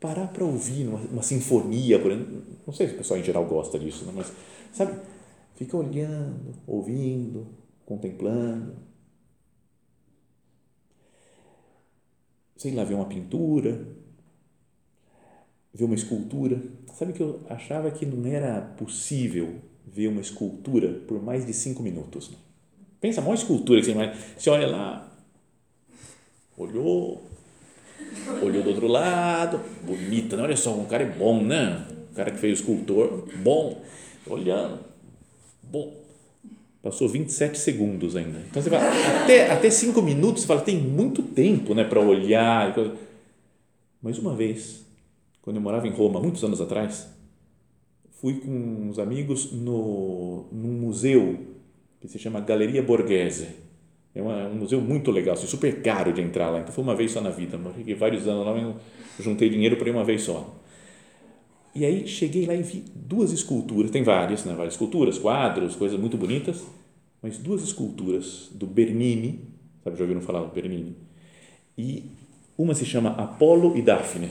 Parar 0.00 0.28
para 0.28 0.44
ouvir 0.44 0.88
uma, 0.88 0.98
uma, 0.98 1.22
sinfonia, 1.22 1.98
por 1.98 2.10
exemplo, 2.10 2.42
Não 2.66 2.74
sei 2.74 2.88
se 2.88 2.94
o 2.94 2.96
pessoal 2.98 3.20
em 3.20 3.22
geral 3.22 3.44
gosta 3.44 3.78
disso, 3.78 4.04
né? 4.04 4.12
mas, 4.14 4.32
sabe, 4.72 4.92
fica 5.54 5.76
olhando, 5.76 6.54
ouvindo, 6.66 7.46
contemplando. 7.86 8.76
Sei 12.56 12.74
lá, 12.74 12.84
ver 12.84 12.94
uma 12.94 13.06
pintura, 13.06 13.86
ver 15.72 15.84
uma 15.84 15.94
escultura. 15.94 16.60
Sabe 16.94 17.12
que 17.12 17.22
eu 17.22 17.40
achava 17.48 17.90
que 17.90 18.04
não 18.04 18.26
era 18.26 18.60
possível 18.60 19.60
ver 19.86 20.08
uma 20.08 20.20
escultura 20.20 20.92
por 21.06 21.22
mais 21.22 21.46
de 21.46 21.52
cinco 21.54 21.82
minutos. 21.82 22.30
Pensa, 23.00 23.20
a 23.20 23.24
maior 23.24 23.34
escultura 23.34 23.78
que 23.80 23.86
você 23.86 23.92
imagina. 23.92 24.16
Você 24.36 24.50
olha 24.50 24.66
lá, 24.66 25.12
olhou, 26.56 27.22
olhou 28.42 28.62
do 28.62 28.70
outro 28.70 28.86
lado, 28.88 29.60
bonita, 29.84 30.36
né? 30.36 30.42
olha 30.42 30.56
só, 30.56 30.74
um 30.74 30.86
cara 30.86 31.04
é 31.04 31.10
bom, 31.10 31.42
né? 31.42 31.86
O 32.10 32.14
cara 32.14 32.30
que 32.30 32.38
fez 32.38 32.58
o 32.58 32.62
escultor, 32.62 33.28
bom, 33.42 33.80
olhando, 34.26 34.80
bom. 35.62 36.05
Passou 36.86 37.08
27 37.08 37.58
segundos 37.58 38.14
ainda. 38.14 38.38
Então 38.48 38.62
você 38.62 38.70
fala, 38.70 38.84
até, 39.24 39.50
até 39.50 39.68
cinco 39.70 40.00
minutos, 40.00 40.42
você 40.42 40.46
fala, 40.46 40.60
tem 40.60 40.78
muito 40.78 41.20
tempo 41.20 41.74
né, 41.74 41.82
para 41.82 41.98
olhar. 41.98 42.72
Mas 44.00 44.20
uma 44.20 44.36
vez, 44.36 44.86
quando 45.42 45.56
eu 45.56 45.62
morava 45.62 45.88
em 45.88 45.90
Roma, 45.90 46.20
muitos 46.20 46.44
anos 46.44 46.60
atrás, 46.60 47.08
fui 48.20 48.34
com 48.34 48.88
uns 48.88 49.00
amigos 49.00 49.50
no, 49.50 50.46
num 50.52 50.74
museu 50.74 51.36
que 52.00 52.06
se 52.06 52.20
chama 52.20 52.38
Galeria 52.38 52.84
Borghese. 52.84 53.48
É 54.14 54.22
um 54.22 54.54
museu 54.54 54.80
muito 54.80 55.10
legal, 55.10 55.34
assim, 55.34 55.48
super 55.48 55.82
caro 55.82 56.12
de 56.12 56.22
entrar 56.22 56.50
lá. 56.50 56.60
Então 56.60 56.72
foi 56.72 56.84
uma 56.84 56.94
vez 56.94 57.10
só 57.10 57.20
na 57.20 57.30
vida. 57.30 57.58
Fiquei 57.74 57.96
vários 57.96 58.28
anos 58.28 58.46
lá, 58.46 58.74
juntei 59.18 59.48
dinheiro 59.48 59.76
para 59.76 59.88
ir 59.88 59.90
uma 59.90 60.04
vez 60.04 60.22
só. 60.22 60.54
E 61.76 61.84
aí 61.84 62.08
cheguei 62.08 62.46
lá 62.46 62.54
e 62.54 62.62
vi 62.62 62.82
duas 62.94 63.32
esculturas, 63.32 63.90
tem 63.90 64.02
várias, 64.02 64.46
né? 64.46 64.54
várias 64.54 64.72
esculturas, 64.72 65.18
quadros, 65.18 65.76
coisas 65.76 66.00
muito 66.00 66.16
bonitas, 66.16 66.64
mas 67.22 67.36
duas 67.36 67.62
esculturas 67.62 68.48
do 68.50 68.66
Bernini, 68.66 69.40
sabe, 69.84 69.98
já 69.98 70.04
ouviram 70.04 70.22
falar 70.22 70.40
do 70.40 70.54
Bernini? 70.54 70.96
E 71.76 72.04
uma 72.56 72.74
se 72.74 72.86
chama 72.86 73.10
Apolo 73.10 73.76
e 73.76 73.82
Daphne. 73.82 74.30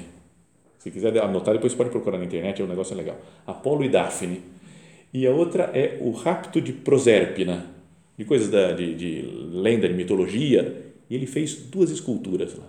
Se 0.80 0.90
quiser 0.90 1.16
anotar, 1.20 1.54
depois 1.54 1.76
pode 1.76 1.92
procurar 1.92 2.18
na 2.18 2.26
internet, 2.26 2.64
é 2.64 2.66
um 2.66 2.68
negócio 2.68 2.98
legal. 2.98 3.20
Apolo 3.46 3.84
e 3.84 3.90
Daphne. 3.90 4.42
E 5.14 5.28
a 5.28 5.32
outra 5.32 5.66
é 5.66 6.00
o 6.02 6.10
Rapto 6.10 6.60
de 6.60 6.74
Proserpina, 6.74 7.68
de 8.18 8.26
coisas 8.26 8.50
da, 8.50 8.72
de, 8.72 8.96
de 8.96 9.22
lenda, 9.52 9.88
de 9.88 9.94
mitologia. 9.94 10.94
E 11.08 11.14
ele 11.14 11.28
fez 11.28 11.56
duas 11.56 11.92
esculturas 11.92 12.58
lá. 12.58 12.66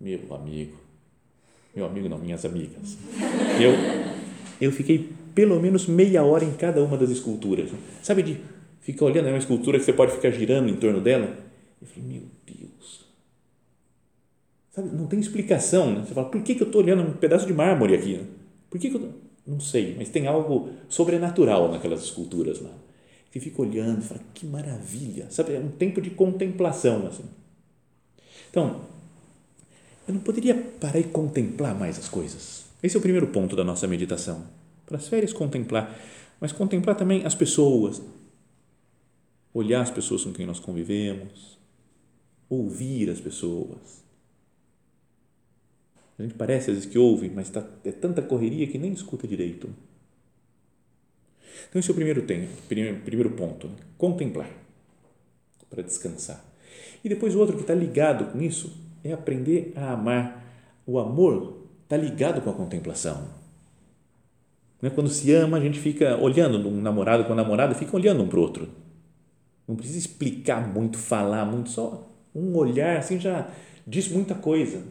Meu 0.00 0.32
amigo, 0.32 0.76
meu 1.76 1.84
amigo 1.84 2.08
não, 2.08 2.18
minhas 2.18 2.44
amigas. 2.46 2.96
Eu, 3.60 3.72
eu 4.58 4.72
fiquei 4.72 5.10
pelo 5.34 5.60
menos 5.60 5.86
meia 5.86 6.24
hora 6.24 6.42
em 6.42 6.54
cada 6.54 6.82
uma 6.82 6.96
das 6.96 7.10
esculturas. 7.10 7.70
Sabe 8.02 8.22
de 8.22 8.40
ficar 8.80 9.04
olhando, 9.04 9.28
é 9.28 9.32
uma 9.32 9.38
escultura 9.38 9.78
que 9.78 9.84
você 9.84 9.92
pode 9.92 10.12
ficar 10.12 10.30
girando 10.30 10.70
em 10.70 10.76
torno 10.76 11.02
dela. 11.02 11.36
Eu 11.80 11.86
falei, 11.86 12.08
meu 12.08 12.22
Deus. 12.46 13.04
Sabe, 14.74 14.96
não 14.96 15.06
tem 15.06 15.20
explicação. 15.20 15.92
Né? 15.92 16.04
Você 16.06 16.14
fala, 16.14 16.30
por 16.30 16.42
que, 16.42 16.54
que 16.54 16.62
eu 16.62 16.66
estou 16.66 16.82
olhando 16.82 17.02
um 17.02 17.12
pedaço 17.12 17.46
de 17.46 17.52
mármore 17.52 17.94
aqui? 17.94 18.22
Por 18.70 18.80
que, 18.80 18.88
que 18.88 18.96
eu 18.96 19.12
Não 19.46 19.60
sei, 19.60 19.94
mas 19.98 20.08
tem 20.08 20.26
algo 20.26 20.70
sobrenatural 20.88 21.70
naquelas 21.70 22.02
esculturas 22.02 22.58
lá. 22.62 22.72
Que 23.30 23.38
fica 23.38 23.60
olhando 23.60 24.00
fala, 24.00 24.22
que 24.32 24.46
maravilha. 24.46 25.26
Sabe, 25.28 25.52
é 25.54 25.58
um 25.58 25.68
tempo 25.68 26.00
de 26.00 26.08
contemplação. 26.08 27.06
Assim. 27.06 27.24
Então, 28.48 28.80
eu 30.06 30.14
não 30.14 30.20
poderia 30.20 30.54
parar 30.80 31.00
e 31.00 31.04
contemplar 31.04 31.74
mais 31.74 31.98
as 31.98 32.08
coisas. 32.08 32.64
Esse 32.82 32.96
é 32.96 32.98
o 32.98 33.02
primeiro 33.02 33.26
ponto 33.28 33.56
da 33.56 33.64
nossa 33.64 33.86
meditação. 33.88 34.46
Para 34.84 34.98
as 34.98 35.08
férias, 35.08 35.32
contemplar, 35.32 35.98
mas 36.40 36.52
contemplar 36.52 36.96
também 36.96 37.24
as 37.26 37.34
pessoas, 37.34 38.00
olhar 39.52 39.80
as 39.80 39.90
pessoas 39.90 40.22
com 40.22 40.32
quem 40.32 40.46
nós 40.46 40.60
convivemos, 40.60 41.58
ouvir 42.48 43.10
as 43.10 43.20
pessoas. 43.20 44.04
A 46.18 46.22
gente 46.22 46.34
parece 46.34 46.70
às 46.70 46.76
vezes 46.76 46.90
que 46.90 46.98
ouve, 46.98 47.28
mas 47.28 47.50
tá, 47.50 47.66
é 47.84 47.90
tanta 47.90 48.22
correria 48.22 48.66
que 48.66 48.78
nem 48.78 48.92
escuta 48.92 49.26
direito. 49.26 49.68
Então, 51.68 51.80
esse 51.80 51.90
é 51.90 51.92
o 51.92 51.96
primeiro, 51.96 52.22
tempo, 52.22 52.48
primeiro, 52.68 53.00
primeiro 53.00 53.30
ponto: 53.32 53.68
contemplar, 53.98 54.50
para 55.68 55.82
descansar. 55.82 56.44
E 57.02 57.08
depois 57.08 57.34
o 57.34 57.38
outro 57.40 57.56
que 57.56 57.62
está 57.62 57.74
ligado 57.74 58.32
com 58.32 58.40
isso 58.40 58.85
é 59.08 59.12
aprender 59.12 59.72
a 59.76 59.92
amar. 59.92 60.44
O 60.86 60.98
amor 60.98 61.66
está 61.84 61.96
ligado 61.96 62.40
com 62.40 62.50
a 62.50 62.52
contemplação. 62.52 63.28
Né? 64.80 64.90
Quando 64.90 65.08
se 65.08 65.32
ama, 65.32 65.56
a 65.56 65.60
gente 65.60 65.78
fica 65.78 66.16
olhando 66.16 66.68
um 66.68 66.80
namorado 66.80 67.24
com 67.24 67.32
a 67.32 67.36
namorada, 67.36 67.74
fica 67.74 67.96
olhando 67.96 68.22
um 68.22 68.28
para 68.28 68.38
o 68.38 68.42
outro. 68.42 68.68
Não 69.66 69.74
precisa 69.74 69.98
explicar 69.98 70.66
muito, 70.72 70.98
falar 70.98 71.44
muito, 71.44 71.70
só 71.70 72.08
um 72.34 72.54
olhar 72.56 72.98
assim 72.98 73.18
já 73.18 73.48
diz 73.86 74.08
muita 74.08 74.34
coisa. 74.34 74.82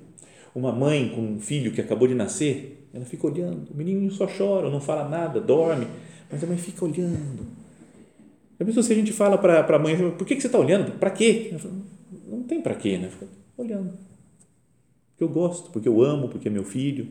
Uma 0.53 0.71
mãe 0.71 1.09
com 1.09 1.21
um 1.21 1.39
filho 1.39 1.71
que 1.71 1.81
acabou 1.81 2.07
de 2.07 2.15
nascer, 2.15 2.87
ela 2.93 3.05
fica 3.05 3.27
olhando. 3.27 3.69
O 3.71 3.77
menino 3.77 4.09
só 4.11 4.25
chora, 4.25 4.69
não 4.69 4.79
fala 4.79 5.07
nada, 5.07 5.39
dorme, 5.39 5.87
mas 6.31 6.43
a 6.43 6.47
mãe 6.47 6.57
fica 6.57 6.85
olhando. 6.85 7.45
A 8.57 8.63
pessoa, 8.63 8.81
se 8.81 8.93
a 8.93 8.95
gente 8.95 9.11
fala 9.11 9.37
para 9.37 9.75
a 9.75 9.79
mãe, 9.79 9.95
por 10.11 10.25
que, 10.25 10.35
que 10.35 10.41
você 10.41 10.47
está 10.47 10.57
olhando? 10.57 10.97
Para 10.97 11.09
quê? 11.09 11.53
Falo, 11.59 11.73
não 12.27 12.43
tem 12.43 12.61
para 12.61 12.73
quê, 12.73 12.97
né? 12.97 13.09
Olhando. 13.57 13.93
Porque 15.09 15.23
eu 15.23 15.29
gosto, 15.29 15.71
porque 15.71 15.87
eu 15.87 16.01
amo, 16.03 16.27
porque 16.27 16.47
é 16.47 16.51
meu 16.51 16.63
filho. 16.63 17.07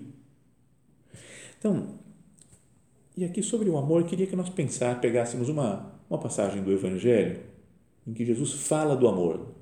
Então, 1.59 1.99
e 3.17 3.25
aqui 3.25 3.43
sobre 3.43 3.71
o 3.71 3.79
amor, 3.79 4.03
eu 4.03 4.07
queria 4.07 4.27
que 4.27 4.37
nós 4.37 4.49
pensar, 4.51 5.01
pegássemos 5.01 5.49
uma, 5.49 5.95
uma 6.11 6.19
passagem 6.19 6.63
do 6.63 6.73
Evangelho 6.73 7.41
em 8.07 8.13
que 8.13 8.25
Jesus 8.25 8.53
fala 8.53 8.97
do 8.97 9.09
amor, 9.09 9.55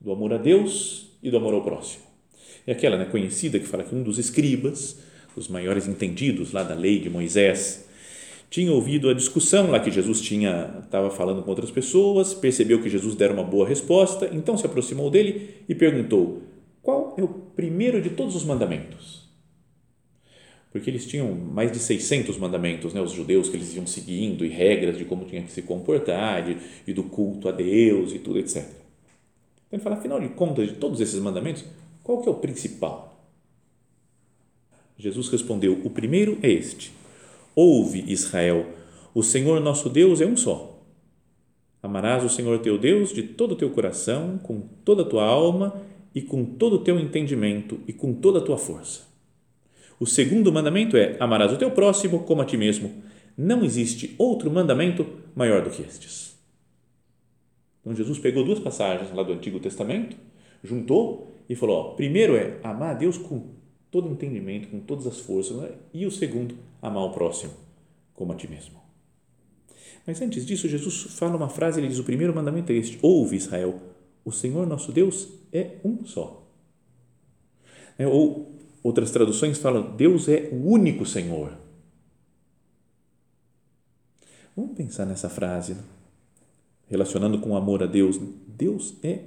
do 0.00 0.12
amor 0.12 0.32
a 0.32 0.38
Deus 0.38 1.10
e 1.22 1.30
do 1.30 1.36
amor 1.36 1.52
ao 1.52 1.62
próximo. 1.62 2.04
É 2.66 2.72
aquela 2.72 2.96
né, 2.96 3.04
conhecida 3.04 3.58
que 3.58 3.66
fala 3.66 3.84
que 3.84 3.94
um 3.94 4.02
dos 4.02 4.18
escribas, 4.18 5.00
os 5.36 5.48
maiores 5.48 5.86
entendidos 5.86 6.52
lá 6.52 6.62
da 6.62 6.74
lei 6.74 7.00
de 7.00 7.10
Moisés, 7.10 7.88
tinha 8.52 8.70
ouvido 8.70 9.08
a 9.08 9.14
discussão 9.14 9.70
lá 9.70 9.80
que 9.80 9.90
Jesus 9.90 10.20
tinha 10.20 10.82
estava 10.84 11.10
falando 11.10 11.42
com 11.42 11.48
outras 11.48 11.70
pessoas, 11.70 12.34
percebeu 12.34 12.82
que 12.82 12.90
Jesus 12.90 13.14
dera 13.14 13.32
uma 13.32 13.42
boa 13.42 13.66
resposta, 13.66 14.28
então 14.30 14.58
se 14.58 14.66
aproximou 14.66 15.10
dele 15.10 15.54
e 15.66 15.74
perguntou: 15.74 16.42
qual 16.82 17.14
é 17.16 17.22
o 17.22 17.28
primeiro 17.28 18.02
de 18.02 18.10
todos 18.10 18.36
os 18.36 18.44
mandamentos? 18.44 19.22
Porque 20.70 20.90
eles 20.90 21.06
tinham 21.06 21.34
mais 21.34 21.72
de 21.72 21.78
600 21.78 22.36
mandamentos, 22.36 22.92
né, 22.92 23.00
os 23.00 23.12
judeus 23.12 23.48
que 23.48 23.56
eles 23.56 23.74
iam 23.74 23.86
seguindo 23.86 24.44
e 24.44 24.48
regras 24.48 24.98
de 24.98 25.06
como 25.06 25.24
tinha 25.24 25.42
que 25.42 25.50
se 25.50 25.62
comportar 25.62 26.44
de, 26.44 26.58
e 26.86 26.92
do 26.92 27.04
culto 27.04 27.48
a 27.48 27.52
Deus 27.52 28.12
e 28.12 28.18
tudo, 28.18 28.38
etc. 28.38 28.56
Então 28.58 29.78
ele 29.78 29.82
fala, 29.82 29.96
afinal 29.96 30.20
de 30.20 30.28
contas, 30.28 30.68
de 30.68 30.74
todos 30.74 31.00
esses 31.00 31.18
mandamentos, 31.18 31.64
qual 32.02 32.20
que 32.20 32.28
é 32.28 32.30
o 32.30 32.34
principal? 32.34 33.18
Jesus 34.98 35.30
respondeu, 35.30 35.80
o 35.84 35.88
primeiro 35.88 36.38
é 36.42 36.50
este, 36.50 36.92
ouve 37.54 38.04
Israel, 38.06 38.66
o 39.14 39.22
Senhor 39.22 39.60
nosso 39.60 39.88
Deus 39.88 40.20
é 40.20 40.26
um 40.26 40.36
só. 40.36 40.80
Amarás 41.82 42.24
o 42.24 42.28
Senhor 42.28 42.60
teu 42.60 42.78
Deus 42.78 43.12
de 43.12 43.22
todo 43.22 43.52
o 43.52 43.56
teu 43.56 43.70
coração, 43.70 44.38
com 44.38 44.60
toda 44.84 45.02
a 45.02 45.04
tua 45.04 45.24
alma 45.24 45.82
e 46.14 46.22
com 46.22 46.44
todo 46.44 46.76
o 46.76 46.78
teu 46.78 46.98
entendimento 46.98 47.80
e 47.88 47.92
com 47.92 48.14
toda 48.14 48.38
a 48.38 48.42
tua 48.42 48.56
força. 48.56 49.02
O 49.98 50.06
segundo 50.06 50.52
mandamento 50.52 50.96
é: 50.96 51.16
amarás 51.20 51.52
o 51.52 51.56
teu 51.56 51.70
próximo 51.70 52.24
como 52.24 52.42
a 52.42 52.44
ti 52.44 52.56
mesmo. 52.56 53.02
Não 53.36 53.64
existe 53.64 54.14
outro 54.18 54.50
mandamento 54.50 55.06
maior 55.34 55.62
do 55.62 55.70
que 55.70 55.82
estes. 55.82 56.38
Então 57.80 57.94
Jesus 57.94 58.18
pegou 58.18 58.44
duas 58.44 58.60
passagens 58.60 59.12
lá 59.12 59.22
do 59.22 59.32
Antigo 59.32 59.58
Testamento, 59.58 60.16
juntou 60.62 61.32
e 61.48 61.54
falou: 61.54 61.76
ó, 61.76 61.82
primeiro 61.94 62.36
é 62.36 62.58
amar 62.62 62.90
a 62.90 62.98
Deus 62.98 63.18
com 63.18 63.61
todo 63.92 64.08
entendimento, 64.08 64.68
com 64.68 64.80
todas 64.80 65.06
as 65.06 65.20
forças, 65.20 65.56
né? 65.58 65.70
e 65.92 66.06
o 66.06 66.10
segundo, 66.10 66.56
amar 66.80 67.04
o 67.04 67.12
próximo 67.12 67.52
como 68.14 68.32
a 68.32 68.36
ti 68.36 68.48
mesmo. 68.48 68.80
Mas 70.06 70.20
antes 70.20 70.44
disso, 70.44 70.68
Jesus 70.68 71.14
fala 71.14 71.36
uma 71.36 71.48
frase, 71.48 71.78
ele 71.78 71.88
diz: 71.88 71.98
o 71.98 72.04
primeiro 72.04 72.34
mandamento 72.34 72.72
é 72.72 72.74
este: 72.74 72.98
ouve 73.02 73.36
Israel, 73.36 73.80
o 74.24 74.32
Senhor 74.32 74.66
nosso 74.66 74.90
Deus 74.90 75.28
é 75.52 75.76
um 75.84 76.04
só. 76.04 76.42
É, 77.98 78.06
ou 78.06 78.58
outras 78.82 79.10
traduções 79.10 79.58
falam, 79.58 79.94
Deus 79.94 80.28
é 80.28 80.48
o 80.50 80.68
único 80.68 81.04
Senhor. 81.04 81.56
Vamos 84.56 84.76
pensar 84.76 85.06
nessa 85.06 85.28
frase, 85.28 85.74
né? 85.74 85.82
relacionando 86.88 87.38
com 87.38 87.50
o 87.50 87.56
amor 87.56 87.82
a 87.82 87.86
Deus. 87.86 88.18
Deus 88.46 88.94
é 89.02 89.20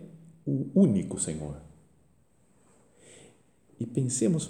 o 0.46 0.68
único 0.76 1.20
Senhor. 1.20 1.65
E 3.80 3.86
pensemos 3.86 4.50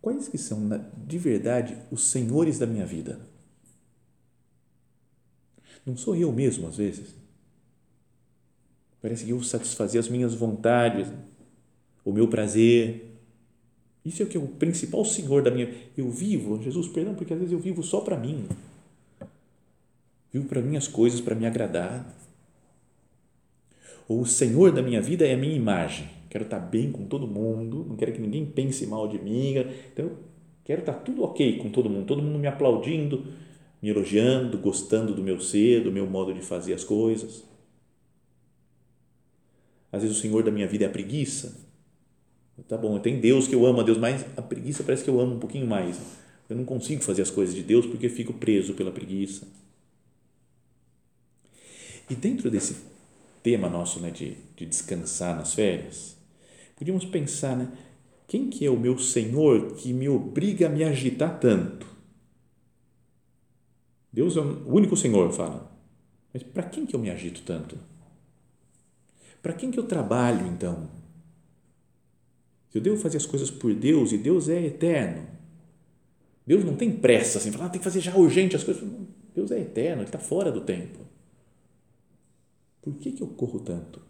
quais 0.00 0.28
que 0.28 0.38
são 0.38 0.68
de 1.06 1.18
verdade 1.18 1.76
os 1.90 2.04
senhores 2.04 2.58
da 2.58 2.66
minha 2.66 2.86
vida. 2.86 3.20
Não 5.84 5.96
sou 5.96 6.16
eu 6.16 6.32
mesmo 6.32 6.66
às 6.66 6.76
vezes 6.76 7.24
Parece 9.04 9.26
que 9.26 9.32
eu 9.32 9.42
satisfazer 9.42 10.00
as 10.00 10.08
minhas 10.08 10.32
vontades, 10.32 11.06
o 12.02 12.10
meu 12.10 12.26
prazer. 12.26 13.14
Isso 14.02 14.22
é 14.22 14.24
o 14.24 14.28
que 14.30 14.38
é 14.38 14.40
o 14.40 14.48
principal 14.48 15.04
Senhor 15.04 15.42
da 15.42 15.50
minha. 15.50 15.70
Eu 15.94 16.10
vivo, 16.10 16.58
Jesus, 16.62 16.88
perdão, 16.88 17.14
porque 17.14 17.34
às 17.34 17.38
vezes 17.38 17.52
eu 17.52 17.58
vivo 17.58 17.82
só 17.82 18.00
para 18.00 18.16
mim. 18.16 18.48
Vivo 20.32 20.48
para 20.48 20.62
minhas 20.62 20.88
coisas, 20.88 21.20
para 21.20 21.34
me 21.34 21.44
agradar. 21.44 22.16
Ou 24.08 24.22
o 24.22 24.26
Senhor 24.26 24.72
da 24.72 24.80
minha 24.80 25.02
vida 25.02 25.26
é 25.26 25.34
a 25.34 25.36
minha 25.36 25.54
imagem. 25.54 26.08
Quero 26.34 26.46
estar 26.46 26.58
bem 26.58 26.90
com 26.90 27.06
todo 27.06 27.28
mundo, 27.28 27.86
não 27.88 27.94
quero 27.94 28.12
que 28.12 28.20
ninguém 28.20 28.44
pense 28.44 28.84
mal 28.88 29.06
de 29.06 29.20
mim. 29.20 29.54
Então, 29.92 30.10
quero 30.64 30.80
estar 30.80 30.94
tudo 30.94 31.22
ok 31.22 31.58
com 31.58 31.70
todo 31.70 31.88
mundo, 31.88 32.06
todo 32.06 32.20
mundo 32.20 32.40
me 32.40 32.48
aplaudindo, 32.48 33.24
me 33.80 33.88
elogiando, 33.88 34.58
gostando 34.58 35.14
do 35.14 35.22
meu 35.22 35.38
ser, 35.38 35.84
do 35.84 35.92
meu 35.92 36.10
modo 36.10 36.34
de 36.34 36.40
fazer 36.40 36.74
as 36.74 36.82
coisas. 36.82 37.44
Às 39.92 40.02
vezes 40.02 40.18
o 40.18 40.20
Senhor 40.20 40.42
da 40.42 40.50
minha 40.50 40.66
vida 40.66 40.82
é 40.82 40.88
a 40.88 40.90
preguiça. 40.90 41.56
Tá 42.66 42.76
bom, 42.76 42.98
tem 42.98 43.20
Deus 43.20 43.46
que 43.46 43.54
eu 43.54 43.64
amo 43.64 43.78
a 43.78 43.84
Deus, 43.84 43.96
mas 43.96 44.26
a 44.36 44.42
preguiça 44.42 44.82
parece 44.82 45.04
que 45.04 45.10
eu 45.10 45.20
amo 45.20 45.36
um 45.36 45.38
pouquinho 45.38 45.68
mais. 45.68 46.00
Eu 46.50 46.56
não 46.56 46.64
consigo 46.64 47.00
fazer 47.00 47.22
as 47.22 47.30
coisas 47.30 47.54
de 47.54 47.62
Deus 47.62 47.86
porque 47.86 48.08
fico 48.08 48.32
preso 48.32 48.74
pela 48.74 48.90
preguiça. 48.90 49.46
E 52.10 52.16
dentro 52.16 52.50
desse 52.50 52.78
tema 53.40 53.68
nosso 53.68 54.00
né, 54.00 54.10
de, 54.10 54.36
de 54.56 54.66
descansar 54.66 55.36
nas 55.36 55.54
férias, 55.54 56.23
podíamos 56.76 57.04
pensar, 57.04 57.56
né, 57.56 57.68
quem 58.26 58.48
que 58.48 58.64
é 58.64 58.70
o 58.70 58.78
meu 58.78 58.98
Senhor 58.98 59.74
que 59.74 59.92
me 59.92 60.08
obriga 60.08 60.66
a 60.66 60.70
me 60.70 60.82
agitar 60.82 61.38
tanto? 61.38 61.86
Deus 64.12 64.36
é 64.36 64.40
o 64.40 64.72
único 64.72 64.96
Senhor, 64.96 65.32
fala. 65.32 65.70
Mas 66.32 66.42
para 66.42 66.62
quem 66.62 66.86
que 66.86 66.94
eu 66.94 67.00
me 67.00 67.10
agito 67.10 67.42
tanto? 67.42 67.78
Para 69.42 69.52
quem 69.52 69.70
que 69.70 69.78
eu 69.78 69.86
trabalho, 69.86 70.46
então? 70.46 70.88
Se 72.70 72.78
eu 72.78 72.82
devo 72.82 72.96
fazer 72.96 73.18
as 73.18 73.26
coisas 73.26 73.50
por 73.50 73.74
Deus 73.74 74.10
e 74.12 74.18
Deus 74.18 74.48
é 74.48 74.64
eterno, 74.64 75.26
Deus 76.46 76.64
não 76.64 76.76
tem 76.76 76.90
pressa 76.90 77.38
assim, 77.38 77.52
falar, 77.52 77.66
ah, 77.66 77.68
tem 77.70 77.78
que 77.78 77.84
fazer 77.84 78.00
já 78.00 78.16
urgente 78.16 78.56
as 78.56 78.64
coisas. 78.64 78.82
Deus 79.34 79.50
é 79.50 79.60
eterno, 79.60 80.02
Ele 80.02 80.08
está 80.08 80.18
fora 80.18 80.50
do 80.50 80.60
tempo. 80.60 80.98
Por 82.82 82.94
que, 82.94 83.12
que 83.12 83.22
eu 83.22 83.28
corro 83.28 83.60
tanto? 83.60 84.00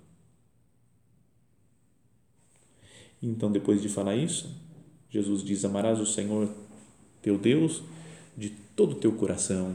Então, 3.24 3.50
depois 3.50 3.80
de 3.80 3.88
falar 3.88 4.14
isso, 4.16 4.54
Jesus 5.08 5.42
diz: 5.42 5.64
Amarás 5.64 5.98
o 5.98 6.06
Senhor 6.06 6.48
teu 7.22 7.38
Deus 7.38 7.82
de 8.36 8.50
todo 8.50 8.92
o 8.92 8.96
teu 8.96 9.12
coração. 9.12 9.74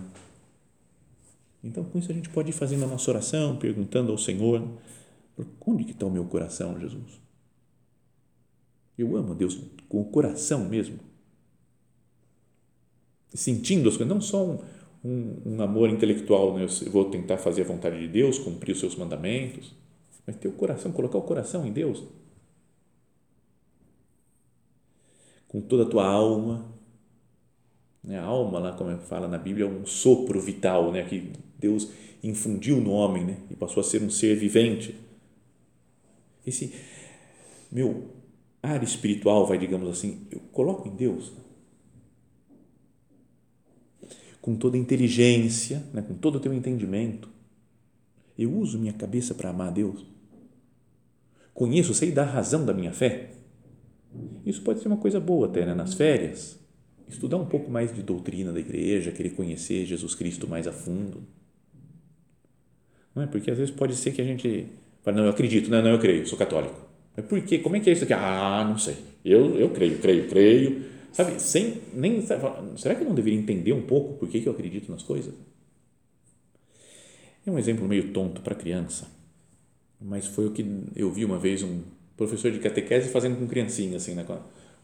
Então, 1.64 1.84
com 1.84 1.98
isso, 1.98 2.12
a 2.12 2.14
gente 2.14 2.30
pode 2.30 2.50
ir 2.50 2.54
fazendo 2.54 2.86
a 2.86 2.88
nossa 2.88 3.10
oração, 3.10 3.58
perguntando 3.58 4.12
ao 4.12 4.18
Senhor: 4.18 4.66
onde 5.66 5.84
que 5.84 5.92
está 5.92 6.06
o 6.06 6.12
meu 6.12 6.26
coração, 6.26 6.80
Jesus? 6.80 7.20
Eu 8.98 9.16
amo 9.18 9.32
a 9.32 9.36
Deus 9.36 9.60
com 9.88 10.02
o 10.02 10.06
coração 10.06 10.66
mesmo. 10.66 11.00
Sentindo 13.34 13.88
as 13.90 13.96
coisas, 13.96 14.14
não 14.14 14.22
só 14.22 14.46
um, 14.46 14.60
um, 15.04 15.42
um 15.46 15.62
amor 15.62 15.90
intelectual, 15.90 16.56
né? 16.56 16.66
eu 16.66 16.92
vou 16.92 17.06
tentar 17.10 17.38
fazer 17.38 17.62
a 17.62 17.66
vontade 17.66 18.00
de 18.00 18.08
Deus, 18.08 18.38
cumprir 18.38 18.74
os 18.74 18.80
seus 18.80 18.96
mandamentos, 18.96 19.74
mas 20.26 20.36
ter 20.36 20.48
o 20.48 20.52
coração, 20.52 20.92
colocar 20.92 21.18
o 21.18 21.22
coração 21.22 21.66
em 21.66 21.72
Deus 21.72 22.04
com 25.50 25.60
toda 25.60 25.84
a 25.84 25.86
tua 25.86 26.06
alma. 26.06 26.66
Né? 28.02 28.18
A 28.18 28.24
alma, 28.24 28.60
lá 28.60 28.72
como 28.72 28.98
fala 29.00 29.28
na 29.28 29.38
Bíblia, 29.38 29.66
é 29.66 29.68
um 29.68 29.86
sopro 29.86 30.40
vital 30.40 30.94
né? 30.94 31.04
que 31.04 31.34
Deus 31.58 31.92
infundiu 32.24 32.80
no 32.80 32.92
homem 32.92 33.26
né? 33.26 33.38
e 33.50 33.56
passou 33.56 33.82
a 33.82 33.84
ser 33.84 34.02
um 34.02 34.10
ser 34.10 34.36
vivente. 34.36 34.96
Esse 36.46 36.74
meu 37.70 38.16
ar 38.64 38.82
espiritual, 38.84 39.46
vai, 39.46 39.58
digamos 39.58 39.90
assim, 39.90 40.26
eu 40.32 40.40
coloco 40.52 40.88
em 40.88 40.96
Deus 40.96 41.34
com 44.42 44.56
toda 44.56 44.78
a 44.78 44.80
inteligência, 44.80 45.84
né? 45.94 46.02
com 46.02 46.14
todo 46.14 46.36
o 46.36 46.40
teu 46.40 46.54
entendimento. 46.54 47.30
Eu 48.38 48.54
uso 48.56 48.80
minha 48.80 48.94
cabeça 48.94 49.34
para 49.34 49.50
amar 49.50 49.68
a 49.68 49.72
Deus. 49.72 50.06
Conheço, 51.54 51.94
sei 51.94 52.12
dar 52.12 52.24
razão 52.24 52.66
da 52.66 52.74
minha 52.74 52.94
fé 52.94 53.39
isso 54.50 54.62
pode 54.62 54.80
ser 54.80 54.88
uma 54.88 54.98
coisa 54.98 55.20
boa 55.20 55.48
até, 55.48 55.66
né? 55.66 55.74
nas 55.74 55.94
férias. 55.94 56.60
Estudar 57.08 57.38
um 57.38 57.46
pouco 57.46 57.72
mais 57.72 57.94
de 57.94 58.04
doutrina 58.04 58.54
da 58.54 58.60
igreja, 58.60 59.12
querer 59.12 59.32
conhecer 59.32 59.86
Jesus 59.86 60.14
Cristo 60.14 60.48
mais 60.48 60.68
a 60.68 60.72
fundo. 60.72 61.24
Não 63.16 63.24
é? 63.24 63.28
Porque 63.28 63.50
às 63.50 63.58
vezes 63.58 63.74
pode 63.74 63.96
ser 63.96 64.12
que 64.12 64.22
a 64.22 64.26
gente 64.26 64.68
fale, 65.02 65.18
não, 65.18 65.24
eu 65.24 65.32
acredito, 65.32 65.70
não, 65.72 65.82
não, 65.82 65.92
eu 65.92 66.00
creio, 66.00 66.28
sou 66.28 66.38
católico. 66.38 66.80
Mas 67.16 67.26
por 67.26 67.42
quê? 67.42 67.58
Como 67.58 67.76
é 67.76 67.80
que 67.80 67.90
é 67.90 67.94
isso 67.94 68.04
aqui? 68.04 68.14
Ah, 68.14 68.64
não 68.68 68.78
sei. 68.78 68.96
Eu, 69.26 69.56
eu 69.60 69.70
creio, 69.72 69.98
creio, 70.00 70.30
creio. 70.30 70.86
Sabe, 71.12 71.42
sem 71.42 71.82
nem. 71.94 72.22
Será 72.22 72.96
que 72.96 73.02
eu 73.02 73.08
não 73.08 73.16
deveria 73.16 73.40
entender 73.40 73.74
um 73.74 73.82
pouco 73.82 74.14
por 74.14 74.30
que, 74.30 74.40
que 74.40 74.48
eu 74.48 74.54
acredito 74.54 74.92
nas 74.92 75.02
coisas? 75.04 75.34
É 77.46 77.52
um 77.52 77.58
exemplo 77.58 77.88
meio 77.88 78.14
tonto 78.14 78.42
para 78.42 78.54
criança, 78.54 79.08
mas 80.00 80.28
foi 80.28 80.46
o 80.46 80.52
que 80.52 80.64
eu 80.96 81.12
vi 81.12 81.26
uma 81.26 81.40
vez 81.40 81.64
um 81.64 81.82
professor 82.20 82.52
de 82.52 82.60
catequese 82.60 83.10
fazendo 83.10 83.38
com 83.38 83.48
criancinhas, 83.48 84.04
assim, 84.04 84.14
né, 84.14 84.26
com 84.26 84.38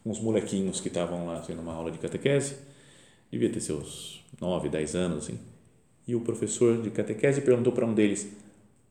uns 0.06 0.18
molequinhos 0.18 0.80
que 0.80 0.88
estavam 0.88 1.26
lá 1.26 1.40
tendo 1.40 1.60
uma 1.60 1.74
aula 1.74 1.90
de 1.90 1.98
catequese, 1.98 2.56
devia 3.30 3.50
ter 3.50 3.60
seus 3.60 4.24
9, 4.40 4.70
10 4.70 4.94
anos, 4.94 5.24
assim, 5.24 5.38
e 6.08 6.14
o 6.14 6.20
professor 6.20 6.80
de 6.80 6.88
catequese 6.88 7.42
perguntou 7.42 7.74
para 7.74 7.84
um 7.84 7.92
deles, 7.92 8.26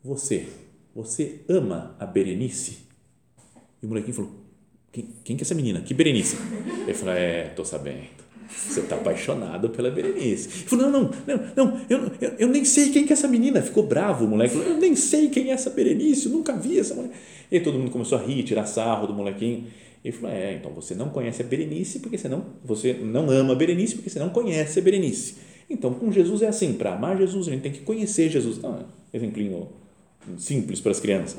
você, 0.04 0.48
você 0.94 1.42
ama 1.50 1.96
a 2.00 2.06
Berenice? 2.06 2.86
E 3.82 3.86
o 3.88 3.90
molequinho 3.90 4.14
falou, 4.14 4.32
quem, 4.92 5.10
quem 5.24 5.36
que 5.36 5.42
é 5.42 5.46
essa 5.46 5.56
menina? 5.56 5.82
Que 5.82 5.96
Berenice? 5.96 6.38
Ele 6.84 6.94
falou, 6.94 7.16
é, 7.16 7.46
tô 7.50 7.66
sabendo 7.66 8.25
você 8.50 8.82
está 8.82 8.96
apaixonado 8.96 9.70
pela 9.70 9.90
Berenice. 9.90 10.50
Ele 10.50 10.68
falou, 10.68 10.90
não, 10.90 11.02
não, 11.02 11.12
não, 11.28 11.38
não 11.56 11.82
eu, 11.90 12.12
eu, 12.22 12.32
eu, 12.40 12.48
nem 12.48 12.64
sei 12.66 12.90
quem 12.90 13.06
que 13.06 13.14
é 13.14 13.14
essa 13.14 13.28
menina. 13.28 13.62
Ficou 13.62 13.84
bravo 13.84 14.26
o 14.26 14.28
moleque. 14.28 14.56
Falou, 14.56 14.70
eu 14.70 14.78
nem 14.78 14.96
sei 14.96 15.30
quem 15.30 15.50
é 15.50 15.54
essa 15.54 15.70
Berenice, 15.70 16.26
eu 16.28 16.32
nunca 16.32 16.54
vi 16.54 16.80
essa 16.80 16.94
mulher. 16.94 17.12
E 17.52 17.60
todo 17.60 17.78
mundo 17.78 17.92
começou 17.92 18.18
a 18.18 18.22
rir, 18.22 18.44
tirar 18.44 18.66
sarro 18.66 19.08
do 19.08 19.14
molequinho. 19.14 19.66
Ele 20.04 20.16
falou, 20.16 20.36
é, 20.36 20.54
então 20.54 20.72
você 20.72 20.94
não 20.94 21.10
conhece 21.10 21.42
a 21.42 21.46
Berenice 21.46 22.00
porque 22.00 22.18
você 22.18 22.30
não, 22.30 22.46
você 22.64 22.94
não 22.94 23.30
ama 23.30 23.54
a 23.54 23.56
Berenice 23.56 23.96
porque 23.96 24.10
você 24.10 24.20
não 24.20 24.30
conhece 24.30 24.80
a 24.80 24.82
Berenice. 24.82 25.36
Então, 25.70 25.94
com 25.94 26.12
Jesus 26.12 26.42
é 26.42 26.48
assim, 26.48 26.74
para 26.74 26.94
amar 26.94 27.18
Jesus, 27.18 27.48
a 27.48 27.52
gente 27.52 27.62
tem 27.62 27.72
que 27.72 27.82
conhecer 27.82 28.30
Jesus. 28.30 28.62
Não, 28.62 28.86
exemplinho 29.12 29.68
simples 30.38 30.80
para 30.80 30.92
as 30.92 31.00
crianças. 31.00 31.38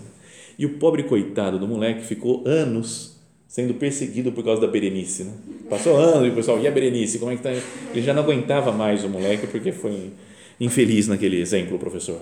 E 0.59 0.65
o 0.65 0.79
pobre 0.79 1.05
coitado 1.05 1.59
do 1.59 1.69
moleque 1.69 2.05
ficou 2.05 2.43
anos 2.47 3.16
sendo 3.47 3.75
perseguido 3.75 4.33
por 4.33 4.45
causa 4.45 4.61
da 4.61 4.67
Berenice. 4.67 5.25
Né? 5.25 5.33
Passou 5.71 5.97
anos 5.97 6.27
e 6.27 6.31
o 6.31 6.35
pessoal, 6.35 6.61
e 6.61 6.67
a 6.67 6.71
Berenice? 6.71 7.19
Como 7.19 7.31
é 7.31 7.37
que 7.37 7.43
tá? 7.43 7.51
Ele 7.51 8.03
já 8.03 8.13
não 8.13 8.23
aguentava 8.23 8.73
mais 8.73 9.05
o 9.05 9.09
moleque 9.09 9.47
porque 9.47 9.73
foi 9.73 10.13
infeliz 10.61 11.07
naquele 11.07 11.41
exemplo, 11.41 11.79
professor. 11.79 12.21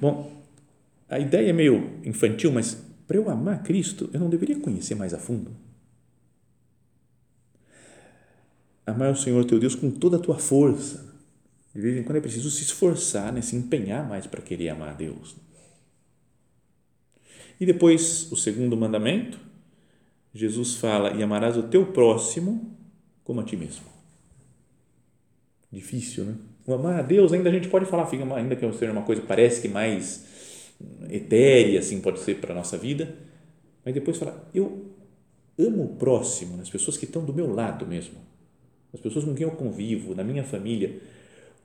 Bom, 0.00 0.32
a 1.08 1.18
ideia 1.18 1.50
é 1.50 1.52
meio 1.52 2.00
infantil, 2.04 2.50
mas 2.50 2.76
para 3.06 3.16
eu 3.16 3.28
amar 3.28 3.62
Cristo, 3.62 4.08
eu 4.12 4.20
não 4.20 4.30
deveria 4.30 4.58
conhecer 4.58 4.94
mais 4.94 5.12
a 5.12 5.18
fundo. 5.18 5.50
Amar 8.86 9.12
o 9.12 9.16
Senhor 9.16 9.44
teu 9.44 9.58
Deus 9.58 9.74
com 9.74 9.90
toda 9.90 10.16
a 10.16 10.20
tua 10.20 10.38
força. 10.38 11.12
De 11.74 11.80
vez 11.80 11.96
em 11.96 12.02
quando 12.02 12.16
é 12.16 12.20
preciso 12.20 12.50
se 12.50 12.62
esforçar, 12.62 13.32
né? 13.32 13.40
se 13.40 13.56
empenhar 13.56 14.08
mais 14.08 14.26
para 14.26 14.42
querer 14.42 14.70
amar 14.70 14.90
a 14.90 14.92
Deus. 14.92 15.36
E 17.60 17.64
depois, 17.64 18.30
o 18.32 18.36
segundo 18.36 18.76
mandamento, 18.76 19.38
Jesus 20.34 20.76
fala: 20.76 21.12
e 21.12 21.22
amarás 21.22 21.56
o 21.56 21.64
teu 21.64 21.86
próximo 21.86 22.76
como 23.24 23.40
a 23.40 23.44
ti 23.44 23.56
mesmo. 23.56 23.84
Difícil, 25.70 26.24
né? 26.24 26.34
O 26.66 26.74
amar 26.74 27.00
a 27.00 27.02
Deus 27.02 27.32
ainda 27.32 27.48
a 27.48 27.52
gente 27.52 27.68
pode 27.68 27.86
falar, 27.86 28.06
fica 28.06 28.22
ainda 28.34 28.54
que 28.54 28.72
seja 28.72 28.92
uma 28.92 29.02
coisa 29.02 29.22
parece 29.22 29.60
que 29.60 29.68
mais 29.68 30.72
etérea, 31.10 31.78
assim 31.78 32.00
pode 32.00 32.20
ser 32.20 32.40
para 32.40 32.52
a 32.52 32.56
nossa 32.56 32.76
vida, 32.76 33.14
mas 33.84 33.94
depois 33.94 34.16
falar: 34.16 34.48
eu 34.54 34.90
amo 35.58 35.84
o 35.84 35.96
próximo, 35.96 36.60
as 36.60 36.70
pessoas 36.70 36.96
que 36.96 37.04
estão 37.04 37.24
do 37.24 37.34
meu 37.34 37.52
lado 37.52 37.86
mesmo, 37.86 38.16
as 38.92 39.00
pessoas 39.00 39.24
com 39.24 39.34
quem 39.34 39.46
eu 39.46 39.52
convivo, 39.52 40.14
na 40.14 40.24
minha 40.24 40.44
família, 40.44 41.00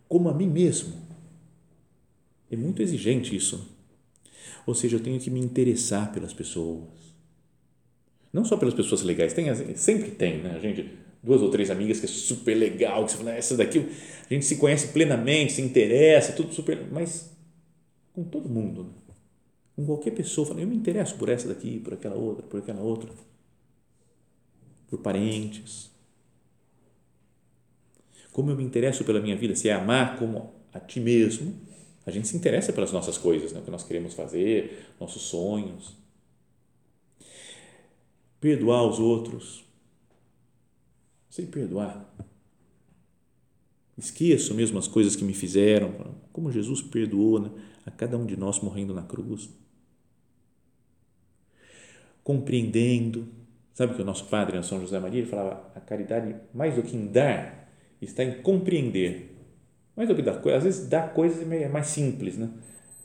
como 0.08 0.30
a 0.30 0.34
mim 0.34 0.47
mesmo. 0.47 0.93
É 2.49 2.56
muito 2.56 2.82
exigente 2.82 3.36
isso. 3.36 3.75
Ou 4.65 4.73
seja, 4.73 4.95
eu 4.95 5.01
tenho 5.01 5.19
que 5.19 5.30
me 5.30 5.39
interessar 5.39 6.13
pelas 6.13 6.34
pessoas 6.34 6.88
não 8.32 8.44
só 8.44 8.58
pelas 8.58 8.74
pessoas 8.74 9.02
legais, 9.02 9.34
tem, 9.34 9.54
sempre 9.76 10.12
tem, 10.12 10.40
né? 10.40 10.56
A 10.56 10.60
gente, 10.60 10.92
duas 11.24 11.42
ou 11.42 11.50
três 11.50 11.70
amigas 11.70 12.00
que 12.00 12.06
é 12.06 12.10
super 12.10 12.56
legal, 12.56 13.06
que 13.06 13.12
você 13.12 13.18
fala, 13.18 13.32
ah, 13.32 13.36
essa 13.36 13.56
daqui, 13.56 13.80
a 14.30 14.34
gente 14.34 14.46
se 14.46 14.58
conhece 14.58 14.90
plenamente, 14.90 15.54
se 15.54 15.62
interessa, 15.62 16.34
tudo 16.34 16.54
super, 16.54 16.86
mas 16.92 17.32
com 18.13 18.24
todo 18.24 18.50
mundo, 18.50 18.84
né? 18.84 18.90
com 19.76 19.86
qualquer 19.86 20.12
pessoa, 20.12 20.48
fala, 20.48 20.62
eu 20.62 20.68
me 20.68 20.76
interesso 20.76 21.16
por 21.16 21.30
essa 21.30 21.48
daqui, 21.48 21.80
por 21.80 21.94
aquela 21.94 22.16
outra, 22.16 22.44
por 22.44 22.60
aquela 22.60 22.82
outra, 22.82 23.10
por 24.90 25.00
parentes. 25.00 25.92
Como 28.32 28.52
eu 28.52 28.56
me 28.56 28.63
interesso 28.63 29.04
pela 29.04 29.20
minha 29.20 29.36
vida, 29.36 29.56
se 29.56 29.70
é 29.70 29.74
amar 29.74 30.18
como 30.18 30.54
a 30.74 30.80
ti 30.80 31.00
mesmo, 31.00 31.56
a 32.06 32.12
gente 32.12 32.28
se 32.28 32.36
interessa 32.36 32.72
pelas 32.72 32.92
nossas 32.92 33.18
coisas, 33.18 33.52
né? 33.52 33.60
o 33.60 33.63
que 33.63 33.72
nós 33.72 33.84
queremos 33.84 34.13
fazer, 34.13 34.86
nossos 35.00 35.24
sonhos 35.24 35.96
perdoar 38.39 38.84
os 38.84 39.00
outros, 39.00 39.65
sei 41.30 41.45
perdoar. 41.45 42.06
Esqueço 43.97 44.54
mesmo 44.54 44.78
as 44.78 44.88
coisas 44.88 45.15
que 45.15 45.23
me 45.23 45.34
fizeram, 45.34 46.15
como 46.32 46.52
Jesus 46.52 46.82
perdoou 46.82 47.39
né, 47.39 47.50
a 47.86 47.89
cada 47.91 48.17
um 48.17 48.26
de 48.26 48.38
nós 48.38 48.60
morrendo 48.60 48.93
na 48.93 49.02
cruz. 49.02 49.50
Compreendendo, 52.23 53.28
sabe 53.73 53.95
que 53.95 54.02
o 54.02 54.06
nosso 54.06 54.26
padre, 54.26 54.62
São 54.62 54.80
José 54.80 55.00
Maria, 55.00 55.21
ele 55.21 55.30
falava: 55.30 55.71
a 55.73 55.80
caridade, 55.80 56.36
mais 56.54 56.76
do 56.76 56.84
que 56.84 56.95
em 56.95 57.08
dar, 57.08 57.71
está 58.02 58.23
em 58.23 58.41
compreender. 58.41 59.34
Mais 59.95 60.08
do 60.08 60.15
que 60.15 60.21
dar 60.21 60.39
coisas, 60.41 60.60
às 60.60 60.63
vezes 60.63 60.89
dar 60.89 61.13
coisas 61.13 61.52
é 61.52 61.67
mais 61.67 61.88
simples, 61.88 62.38
né? 62.38 62.52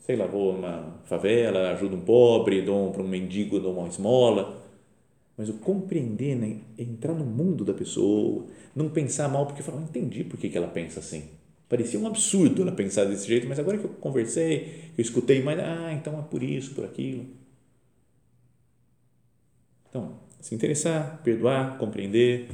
Sei 0.03 0.15
lá, 0.15 0.27
vou 0.27 0.53
numa 0.53 1.01
favela, 1.05 1.71
ajudo 1.71 1.97
um 1.97 2.01
pobre, 2.01 2.61
dou 2.61 2.91
para 2.91 3.03
um 3.03 3.09
mendigo, 3.09 3.61
dou 3.61 3.79
uma 3.79 3.89
esmola 3.89 4.62
mas 5.37 5.49
o 5.49 5.55
compreender, 5.55 6.37
né, 6.37 6.59
entrar 6.79 7.15
no 7.15 7.25
mundo 7.25 7.65
da 7.65 7.73
pessoa, 7.73 8.47
não 8.75 8.89
pensar 8.89 9.29
mal, 9.29 9.47
porque 9.47 9.63
não 9.71 9.83
entendi 9.83 10.25
por 10.25 10.39
que, 10.39 10.49
que 10.49 10.57
ela 10.57 10.69
pensa 10.69 11.01
assim. 11.01 11.25
Parecia 11.69 11.99
um 11.99 12.07
absurdo 12.07 12.63
ela 12.63 12.73
pensar 12.73 13.05
desse 13.07 13.27
jeito, 13.27 13.49
mas 13.49 13.59
agora 13.59 13.79
que 13.79 13.85
eu 13.85 13.91
conversei, 13.91 14.91
eu 14.97 15.03
escutei 15.03 15.43
mais, 15.43 15.59
ah, 15.59 15.93
então 15.93 16.19
é 16.19 16.23
por 16.23 16.43
isso, 16.43 16.75
por 16.75 16.85
aquilo. 16.85 17.27
Então, 19.89 20.17
se 20.41 20.55
interessar, 20.55 21.21
perdoar, 21.25 21.79
compreender. 21.79 22.49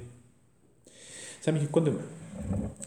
Sabe 1.41 1.59
que 1.61 1.67
quando 1.67 1.89
eu 1.89 2.01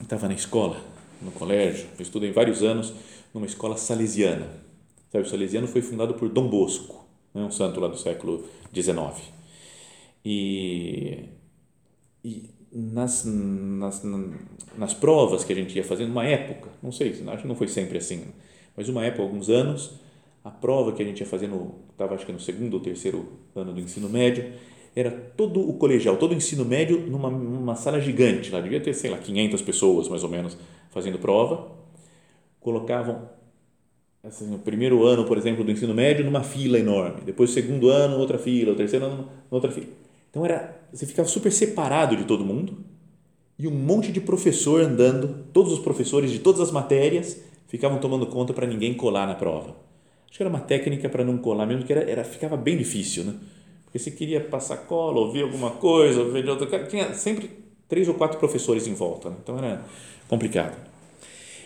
estava 0.02 0.28
na 0.28 0.34
escola, 0.34 0.82
no 1.22 1.32
colégio, 1.32 1.88
eu 1.98 2.02
estudei 2.02 2.32
vários 2.32 2.64
anos 2.64 2.94
numa 3.34 3.46
escola 3.46 3.76
salesiana. 3.76 4.48
Sabe, 5.12 5.26
o 5.26 5.30
salesiano 5.30 5.68
foi 5.68 5.82
fundado 5.82 6.14
por 6.14 6.30
Dom 6.30 6.50
Bosco, 6.50 7.06
né, 7.34 7.44
um 7.44 7.52
santo 7.52 7.80
lá 7.82 7.90
do 7.90 7.98
século 7.98 8.48
XIX 8.74 9.41
e, 10.24 11.30
e 12.24 12.50
nas, 12.72 13.26
nas, 13.26 14.04
nas 14.78 14.94
provas 14.94 15.44
que 15.44 15.52
a 15.52 15.56
gente 15.56 15.76
ia 15.76 15.84
fazendo, 15.84 16.12
uma 16.12 16.26
época, 16.26 16.70
não 16.82 16.92
sei, 16.92 17.10
acho 17.10 17.42
que 17.42 17.48
não 17.48 17.56
foi 17.56 17.68
sempre 17.68 17.98
assim, 17.98 18.26
mas 18.76 18.88
uma 18.88 19.06
época, 19.06 19.24
alguns 19.24 19.50
anos, 19.50 20.00
a 20.44 20.50
prova 20.50 20.94
que 20.94 21.04
a 21.04 21.06
gente 21.06 21.20
ia 21.20 21.26
fazendo, 21.26 21.76
estava 21.92 22.16
acho 22.16 22.26
que 22.26 22.32
no 22.32 22.40
segundo 22.40 22.76
ou 22.76 22.80
terceiro 22.80 23.28
ano 23.56 23.74
do 23.74 23.80
ensino 23.80 24.08
médio, 24.08 24.54
era 24.96 25.12
todo 25.12 25.68
o 25.68 25.74
colegial, 25.74 26.18
todo 26.18 26.32
o 26.32 26.36
ensino 26.36 26.66
médio 26.66 27.00
numa, 27.00 27.30
numa 27.30 27.76
sala 27.76 28.00
gigante, 28.00 28.52
lá 28.52 28.62
devia 28.62 28.80
ter, 28.80 28.94
sei 28.94 29.10
lá, 29.10 29.18
500 29.18 29.62
pessoas 29.62 30.08
mais 30.08 30.24
ou 30.24 30.30
menos 30.30 30.58
fazendo 30.90 31.18
prova, 31.20 31.72
colocavam 32.60 33.30
assim, 34.24 34.54
o 34.54 34.60
primeiro 34.60 35.06
ano, 35.06 35.26
por 35.26 35.38
exemplo, 35.38 35.64
do 35.64 35.72
ensino 35.72 35.94
médio 35.94 36.24
numa 36.24 36.44
fila 36.44 36.78
enorme, 36.78 37.22
depois 37.22 37.52
segundo 37.52 37.90
ano 37.90 38.18
outra 38.18 38.38
fila, 38.38 38.74
o 38.74 38.76
terceiro 38.76 39.06
ano 39.06 39.30
outra 39.50 39.72
fila 39.72 39.88
então 40.32 40.44
era, 40.46 40.82
você 40.92 41.06
ficava 41.06 41.28
super 41.28 41.52
separado 41.52 42.16
de 42.16 42.24
todo 42.24 42.44
mundo 42.44 42.78
e 43.60 43.68
um 43.68 43.72
monte 43.72 44.12
de 44.12 44.20
professor 44.20 44.82
andando, 44.82 45.46
todos 45.54 45.72
os 45.72 45.80
professores 45.80 46.32
de 46.32 46.40
todas 46.40 46.62
as 46.62 46.72
matérias 46.72 47.40
ficavam 47.68 48.00
tomando 48.00 48.26
conta 48.26 48.54
para 48.54 48.66
ninguém 48.66 48.94
colar 48.94 49.28
na 49.28 49.36
prova. 49.36 49.76
Acho 50.28 50.38
que 50.38 50.42
era 50.44 50.50
uma 50.50 50.62
técnica 50.62 51.10
para 51.10 51.24
não 51.24 51.38
colar 51.38 51.68
mesmo, 51.68 51.84
que 51.84 51.94
era, 51.94 52.10
era 52.10 52.24
ficava 52.24 52.58
bem 52.58 52.78
difícil, 52.78 53.26
né? 53.26 53.36
Porque 53.84 54.00
você 54.00 54.10
queria 54.10 54.40
passar 54.40 54.78
cola, 54.78 55.20
ouvir 55.20 55.44
alguma 55.44 55.72
coisa, 55.72 56.22
ouvir 56.22 56.48
outra 56.50 56.66
coisa, 56.66 56.86
tinha 56.86 57.14
sempre 57.14 57.50
três 57.90 58.08
ou 58.08 58.14
quatro 58.14 58.40
professores 58.40 58.88
em 58.88 58.94
volta, 58.94 59.30
né? 59.30 59.36
então 59.44 59.58
era 59.58 59.84
complicado. 60.30 60.78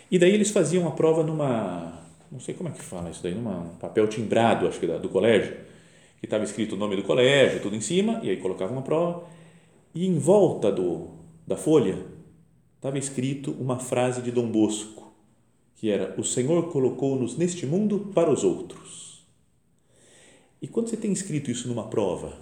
E 0.10 0.17
daí 0.17 0.34
eles 0.34 0.49
faziam 0.49 0.88
a 0.88 0.91
prova 0.91 1.21
numa, 1.21 2.01
não 2.32 2.39
sei 2.39 2.56
como 2.56 2.69
é 2.69 2.71
que 2.71 2.82
fala 2.82 3.12
isso 3.12 3.21
daí, 3.21 3.36
num 3.36 3.69
papel 3.80 4.08
timbrado, 4.08 4.67
acho 4.67 4.80
que 4.80 4.88
do 4.88 5.10
colégio, 5.10 5.56
que 6.19 6.25
estava 6.25 6.43
escrito 6.43 6.75
o 6.75 6.78
nome 6.78 6.95
do 6.95 7.04
colégio, 7.04 7.62
tudo 7.62 7.75
em 7.75 7.82
cima, 7.82 8.19
e 8.23 8.30
aí 8.30 8.38
colocava 8.38 8.71
uma 8.71 8.82
prova, 8.82 9.23
e 9.93 10.06
em 10.06 10.17
volta 10.17 10.71
do, 10.71 11.10
da 11.45 11.56
folha 11.56 12.06
estava 12.75 12.97
escrito 12.97 13.51
uma 13.60 13.80
frase 13.80 14.21
de 14.21 14.32
Dom 14.32 14.49
Bosco, 14.51 15.13
que 15.75 15.89
era: 15.89 16.13
O 16.17 16.23
Senhor 16.23 16.71
colocou-nos 16.71 17.38
neste 17.38 17.65
mundo 17.65 18.12
para 18.13 18.32
os 18.32 18.43
outros. 18.43 19.25
E 20.62 20.67
quando 20.67 20.89
você 20.89 20.97
tem 20.97 21.12
escrito 21.12 21.51
isso 21.51 21.67
numa 21.67 21.88
prova, 21.88 22.34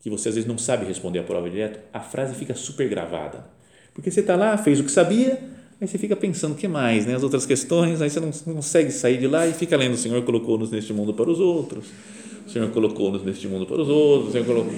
que 0.00 0.10
você 0.10 0.28
às 0.28 0.34
vezes 0.34 0.48
não 0.48 0.58
sabe 0.58 0.84
responder 0.84 1.20
a 1.20 1.24
prova 1.24 1.48
direto, 1.48 1.80
a 1.92 2.00
frase 2.00 2.34
fica 2.34 2.54
super 2.54 2.88
gravada. 2.88 3.46
Porque 3.94 4.10
você 4.10 4.20
está 4.20 4.36
lá, 4.36 4.56
fez 4.56 4.78
o 4.78 4.84
que 4.84 4.90
sabia, 4.90 5.42
aí 5.80 5.88
você 5.88 5.98
fica 5.98 6.14
pensando 6.14 6.52
o 6.52 6.56
que 6.56 6.68
mais, 6.68 7.06
né? 7.06 7.14
as 7.14 7.22
outras 7.22 7.46
questões, 7.46 8.00
aí 8.00 8.10
você 8.10 8.20
não, 8.20 8.30
não 8.46 8.54
consegue 8.56 8.90
sair 8.90 9.18
de 9.18 9.26
lá 9.26 9.46
e 9.46 9.52
fica 9.52 9.76
lendo: 9.76 9.94
O 9.94 9.98
Senhor 9.98 10.22
colocou-nos 10.24 10.70
neste 10.70 10.92
mundo 10.92 11.14
para 11.14 11.30
os 11.30 11.40
outros 11.40 11.86
o 12.48 12.50
Senhor 12.50 12.70
colocou-nos 12.70 13.22
neste 13.22 13.46
mundo 13.46 13.66
para 13.66 13.80
os 13.80 13.88
outros, 13.88 14.30
o 14.30 14.32
Senhor 14.32 14.46
colocou... 14.46 14.72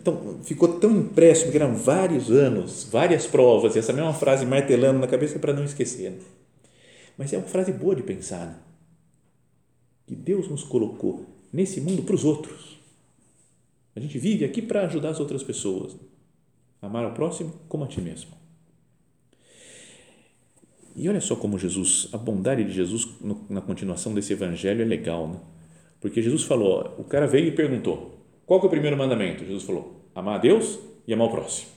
Então, 0.00 0.38
ficou 0.44 0.68
tão 0.78 0.90
impresso, 0.98 1.44
porque 1.44 1.56
eram 1.56 1.74
vários 1.74 2.30
anos, 2.30 2.86
várias 2.90 3.26
provas, 3.26 3.74
e 3.74 3.78
essa 3.78 3.92
mesma 3.92 4.12
frase 4.12 4.44
martelando 4.44 4.98
na 4.98 5.06
cabeça 5.06 5.38
para 5.38 5.52
não 5.52 5.64
esquecer. 5.64 6.18
Mas 7.16 7.32
é 7.32 7.38
uma 7.38 7.46
frase 7.46 7.72
boa 7.72 7.96
de 7.96 8.02
pensar, 8.02 8.46
né? 8.46 8.56
que 10.06 10.14
Deus 10.14 10.48
nos 10.48 10.62
colocou 10.62 11.24
nesse 11.52 11.80
mundo 11.80 12.02
para 12.02 12.14
os 12.14 12.24
outros. 12.24 12.78
A 13.94 14.00
gente 14.00 14.18
vive 14.18 14.44
aqui 14.44 14.60
para 14.60 14.86
ajudar 14.86 15.10
as 15.10 15.20
outras 15.20 15.42
pessoas. 15.42 15.96
Amar 16.82 17.04
ao 17.04 17.14
próximo 17.14 17.52
como 17.68 17.84
a 17.84 17.86
ti 17.86 18.00
mesmo. 18.00 18.30
E 20.96 21.08
olha 21.08 21.20
só 21.20 21.36
como 21.36 21.58
Jesus, 21.58 22.08
a 22.12 22.18
bondade 22.18 22.64
de 22.64 22.72
Jesus 22.72 23.08
na 23.48 23.60
continuação 23.60 24.12
desse 24.12 24.32
evangelho 24.32 24.82
é 24.82 24.84
legal, 24.84 25.28
né? 25.28 25.40
Porque 26.00 26.22
Jesus 26.22 26.44
falou, 26.44 26.94
o 26.98 27.04
cara 27.04 27.26
veio 27.26 27.48
e 27.48 27.52
perguntou, 27.52 28.18
qual 28.46 28.60
é 28.60 28.64
o 28.64 28.70
primeiro 28.70 28.96
mandamento? 28.96 29.44
Jesus 29.44 29.64
falou, 29.64 30.02
amar 30.14 30.36
a 30.36 30.38
Deus 30.38 30.78
e 31.06 31.12
amar 31.12 31.28
o 31.28 31.30
próximo. 31.30 31.68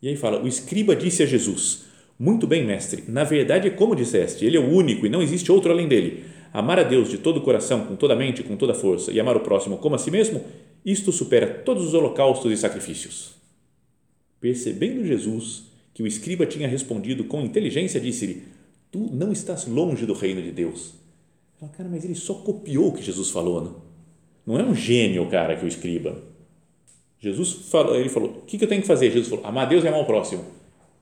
E 0.00 0.08
aí 0.08 0.16
fala, 0.16 0.42
o 0.42 0.48
escriba 0.48 0.96
disse 0.96 1.22
a 1.22 1.26
Jesus, 1.26 1.84
muito 2.18 2.46
bem, 2.46 2.64
mestre, 2.64 3.04
na 3.06 3.22
verdade 3.22 3.68
é 3.68 3.70
como 3.70 3.94
disseste, 3.94 4.46
ele 4.46 4.56
é 4.56 4.60
o 4.60 4.70
único 4.70 5.04
e 5.04 5.10
não 5.10 5.22
existe 5.22 5.52
outro 5.52 5.70
além 5.70 5.86
dele. 5.86 6.24
Amar 6.52 6.78
a 6.78 6.82
Deus 6.82 7.10
de 7.10 7.18
todo 7.18 7.36
o 7.36 7.42
coração, 7.42 7.84
com 7.84 7.94
toda 7.94 8.14
a 8.14 8.16
mente, 8.16 8.42
com 8.42 8.56
toda 8.56 8.72
a 8.72 8.74
força 8.74 9.12
e 9.12 9.20
amar 9.20 9.36
o 9.36 9.40
próximo 9.40 9.76
como 9.76 9.94
a 9.94 9.98
si 9.98 10.10
mesmo, 10.10 10.42
isto 10.84 11.12
supera 11.12 11.46
todos 11.46 11.84
os 11.84 11.94
holocaustos 11.94 12.50
e 12.50 12.56
sacrifícios. 12.56 13.34
Percebendo 14.40 15.04
Jesus 15.04 15.64
que 15.92 16.02
o 16.02 16.06
escriba 16.06 16.46
tinha 16.46 16.66
respondido 16.66 17.24
com 17.24 17.42
inteligência, 17.42 18.00
disse-lhe, 18.00 18.42
tu 18.90 19.10
não 19.12 19.30
estás 19.30 19.66
longe 19.66 20.06
do 20.06 20.14
reino 20.14 20.40
de 20.40 20.50
Deus 20.50 20.99
Fala, 21.60 21.72
cara, 21.72 21.88
mas 21.90 22.04
ele 22.04 22.14
só 22.14 22.32
copiou 22.32 22.88
o 22.88 22.92
que 22.92 23.02
Jesus 23.02 23.28
falou, 23.28 23.62
né? 23.62 23.70
Não 24.46 24.58
é 24.58 24.64
um 24.64 24.74
gênio, 24.74 25.28
cara, 25.28 25.54
que 25.54 25.64
o 25.64 25.68
escriba. 25.68 26.16
Jesus 27.18 27.68
falou, 27.70 27.94
ele 27.94 28.08
falou, 28.08 28.30
o 28.30 28.42
que, 28.46 28.56
eu 28.64 28.66
tenho 28.66 28.80
que 28.80 28.86
fazer? 28.86 29.10
Jesus 29.10 29.28
falou, 29.28 29.44
amar 29.44 29.68
Deus 29.68 29.84
e 29.84 29.88
amar 29.88 30.00
o 30.00 30.06
próximo. 30.06 30.42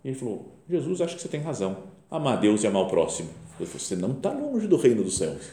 ele 0.05 0.17
falou, 0.17 0.59
Jesus, 0.69 1.01
acho 1.01 1.15
que 1.15 1.23
você 1.23 1.29
tem 1.29 1.41
razão. 1.41 1.77
Amar 2.11 2.41
Deus 2.41 2.65
e 2.65 2.67
amar 2.67 2.83
o 2.83 2.89
próximo. 2.89 3.29
Ele 3.61 3.69
falou, 3.69 3.81
você 3.81 3.95
não 3.95 4.11
está 4.11 4.33
longe 4.33 4.67
do 4.67 4.77
reino 4.77 5.05
dos 5.05 5.17
céus. 5.17 5.45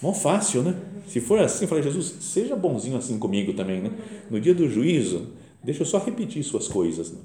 Mó 0.00 0.14
fácil, 0.14 0.62
né? 0.62 0.74
Se 1.06 1.20
for 1.20 1.38
assim, 1.38 1.64
eu 1.64 1.68
falei, 1.68 1.84
Jesus, 1.84 2.16
seja 2.20 2.56
bonzinho 2.56 2.96
assim 2.96 3.18
comigo 3.18 3.52
também, 3.52 3.82
né? 3.82 3.90
No 4.30 4.40
dia 4.40 4.54
do 4.54 4.66
juízo, 4.70 5.34
deixa 5.62 5.82
eu 5.82 5.86
só 5.86 5.98
repetir 5.98 6.42
suas 6.42 6.66
coisas. 6.66 7.12
Né? 7.12 7.18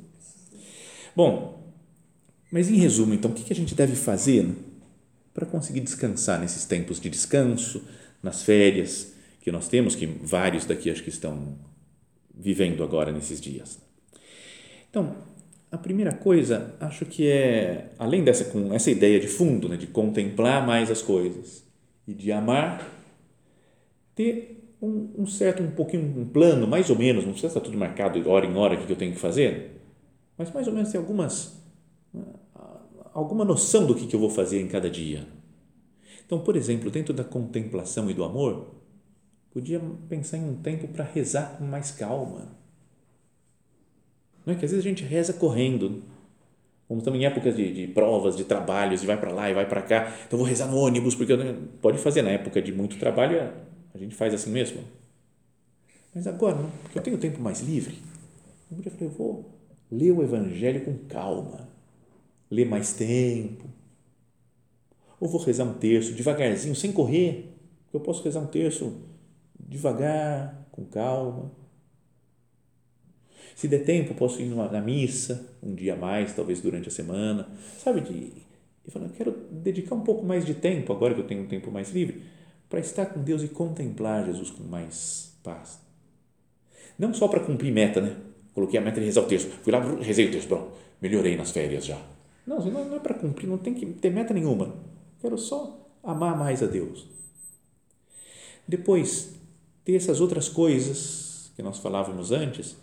Bom, 1.16 1.64
mas 2.52 2.70
em 2.70 2.76
resumo, 2.76 3.14
então, 3.14 3.32
o 3.32 3.34
que 3.34 3.54
a 3.54 3.56
gente 3.56 3.74
deve 3.74 3.96
fazer? 3.96 4.44
Né? 4.44 4.56
Para 5.36 5.46
conseguir 5.46 5.82
descansar 5.82 6.40
nesses 6.40 6.64
tempos 6.64 6.98
de 6.98 7.10
descanso, 7.10 7.84
nas 8.24 8.42
férias 8.42 9.14
que 9.42 9.52
nós 9.52 9.68
temos, 9.68 9.94
que 9.94 10.08
vários 10.08 10.66
daqui 10.66 10.90
acho 10.90 11.04
que 11.04 11.10
estão 11.10 11.58
vivendo 12.34 12.82
agora 12.82 13.12
nesses 13.12 13.42
dias. 13.42 13.78
Então, 14.90 15.14
a 15.70 15.78
primeira 15.78 16.14
coisa, 16.14 16.74
acho 16.80 17.06
que 17.06 17.28
é, 17.28 17.92
além 18.00 18.24
dessa 18.24 18.46
com 18.46 18.74
essa 18.74 18.90
ideia 18.90 19.20
de 19.20 19.28
fundo, 19.28 19.68
né, 19.68 19.76
de 19.76 19.88
contemplar 19.88 20.66
mais 20.66 20.90
as 20.90 21.02
coisas 21.02 21.66
e 22.08 22.14
de 22.14 22.32
amar, 22.32 22.90
ter 24.16 24.74
um, 24.82 25.10
um, 25.18 25.28
certo, 25.28 25.62
um 25.62 25.72
pouquinho, 25.72 26.18
um 26.18 26.26
plano, 26.26 26.66
mais 26.66 26.90
ou 26.90 26.98
menos, 26.98 27.26
não 27.26 27.34
precisa 27.34 27.50
estar 27.50 27.60
tudo 27.60 27.78
marcado 27.78 28.28
hora 28.30 28.46
em 28.46 28.56
hora 28.56 28.76
o 28.76 28.86
que 28.86 28.90
eu 28.90 28.96
tenho 28.96 29.12
que 29.12 29.20
fazer, 29.20 29.82
mas 30.38 30.50
mais 30.54 30.66
ou 30.66 30.74
menos 30.74 30.90
tem 30.90 31.00
algumas 31.00 31.62
alguma 33.16 33.46
noção 33.46 33.88
do 33.88 33.96
que, 33.96 34.14
eu 34.14 34.20
vou 34.20 34.30
fazer 34.30 34.62
em 34.62 34.68
cada 34.68 34.90
dia. 34.90 35.26
Então, 36.26 36.40
por 36.40 36.58
exemplo, 36.58 36.92
dentro 36.92 37.14
da 37.14 37.24
contemplação 37.24 38.12
e 38.12 38.14
do 38.14 38.26
amor, 38.26 38.76
podia 39.52 39.82
pensar 40.10 40.38
em 40.38 40.50
um 40.50 40.56
tempo 40.56 40.86
para 40.90 41.06
rezar 41.06 41.56
com 41.58 41.64
mais 41.64 41.92
calma. 41.92 42.50
Não 44.46 44.54
é 44.54 44.58
que 44.58 44.66
às 44.66 44.72
vezes 44.72 44.86
a 44.86 44.90
gente 44.90 45.06
reza 45.06 45.32
correndo, 45.32 46.04
como 46.90 47.00
estamos 47.00 47.18
em 47.18 47.26
épocas 47.26 47.56
de, 47.56 47.74
de 47.74 47.88
provas, 47.88 48.36
de 48.36 48.44
trabalhos, 48.44 49.02
e 49.02 49.06
vai 49.06 49.18
para 49.18 49.32
lá 49.32 49.50
e 49.50 49.54
vai 49.54 49.68
para 49.68 49.82
cá, 49.82 50.14
então 50.28 50.38
vou 50.38 50.48
rezar 50.48 50.68
no 50.68 50.78
ônibus, 50.78 51.16
porque 51.16 51.34
pode 51.82 51.98
fazer 51.98 52.22
na 52.22 52.32
época 52.32 52.62
de 52.62 52.74
muito 52.74 53.00
trabalho, 53.00 53.54
a 53.94 53.98
gente 53.98 54.14
faz 54.14 54.34
assim 54.34 54.52
mesmo. 54.52 54.82
Mas 56.14 56.28
agora, 56.28 56.58
porque 56.84 57.00
eu 57.00 57.04
tenho 57.04 57.18
tempo 57.18 57.42
mais 57.42 57.62
livre, 57.62 57.98
eu 58.70 58.92
eu 59.00 59.10
vou 59.10 59.58
ler 59.90 60.12
o 60.12 60.22
Evangelho 60.22 60.84
com 60.84 60.98
calma 61.08 61.75
ler 62.56 62.66
mais 62.66 62.94
tempo. 62.94 63.66
Ou 65.20 65.28
vou 65.28 65.42
rezar 65.42 65.66
um 65.66 65.74
terço 65.74 66.14
devagarzinho, 66.14 66.76
sem 66.76 66.92
correr. 66.92 67.54
Eu 67.94 68.00
posso 68.00 68.24
rezar 68.24 68.40
um 68.40 68.48
terço 68.48 69.02
devagar, 69.60 70.68
com 70.72 70.86
calma. 70.86 71.52
Se 73.56 73.68
der 73.68 73.86
tempo, 73.86 74.14
posso 74.14 74.42
ir 74.42 74.50
na 74.50 74.82
missa, 74.82 75.50
um 75.64 75.74
dia 75.74 75.94
a 75.94 75.98
mais, 75.98 76.34
talvez 76.34 76.60
durante 76.60 76.90
a 76.90 76.92
semana, 76.92 77.48
sabe? 77.78 78.02
De, 78.02 78.34
e 78.86 78.92
falando, 78.92 79.14
quero 79.14 79.32
dedicar 79.50 79.96
um 79.96 80.02
pouco 80.02 80.26
mais 80.26 80.46
de 80.46 80.54
tempo, 80.54 80.92
agora 80.92 81.14
que 81.14 81.22
eu 81.22 81.28
tenho 81.28 81.44
um 81.44 81.48
tempo 81.48 81.72
mais 81.72 81.92
livre, 81.92 82.22
para 82.70 82.80
estar 82.80 83.06
com 83.06 83.24
Deus 83.24 83.42
e 83.44 83.48
contemplar 83.48 84.26
Jesus 84.26 84.52
com 84.52 84.64
mais 84.64 85.38
paz. 85.42 85.80
Não 87.00 87.14
só 87.14 87.30
para 87.30 87.40
cumprir 87.40 87.72
meta, 87.72 88.02
né? 88.02 88.18
Coloquei 88.54 88.78
a 88.78 88.84
meta 88.84 89.00
de 89.00 89.06
rezar 89.06 89.22
o 89.22 89.28
texto, 89.28 89.50
fui 89.64 89.72
lá, 89.72 89.80
rezei 90.02 90.28
o 90.28 90.32
texto, 90.32 90.48
pronto, 90.50 90.72
melhorei 91.02 91.38
nas 91.38 91.52
férias 91.52 91.86
já. 91.86 92.15
Não, 92.46 92.60
não 92.60 92.96
é 92.96 93.00
para 93.00 93.16
cumprir, 93.16 93.48
não 93.48 93.58
tem 93.58 93.74
que 93.74 93.86
ter 93.86 94.12
meta 94.12 94.34
nenhuma. 94.34 94.76
Quero 95.20 95.38
só 95.38 95.90
amar 96.04 96.38
mais 96.38 96.62
a 96.62 96.68
Deus. 96.68 97.08
Depois, 98.68 99.34
ter 99.84 99.96
essas 99.96 100.20
outras 100.20 100.50
coisas 100.50 101.52
que 101.56 101.62
nós 101.62 101.80
falávamos 101.80 102.32
antes, 102.32 102.76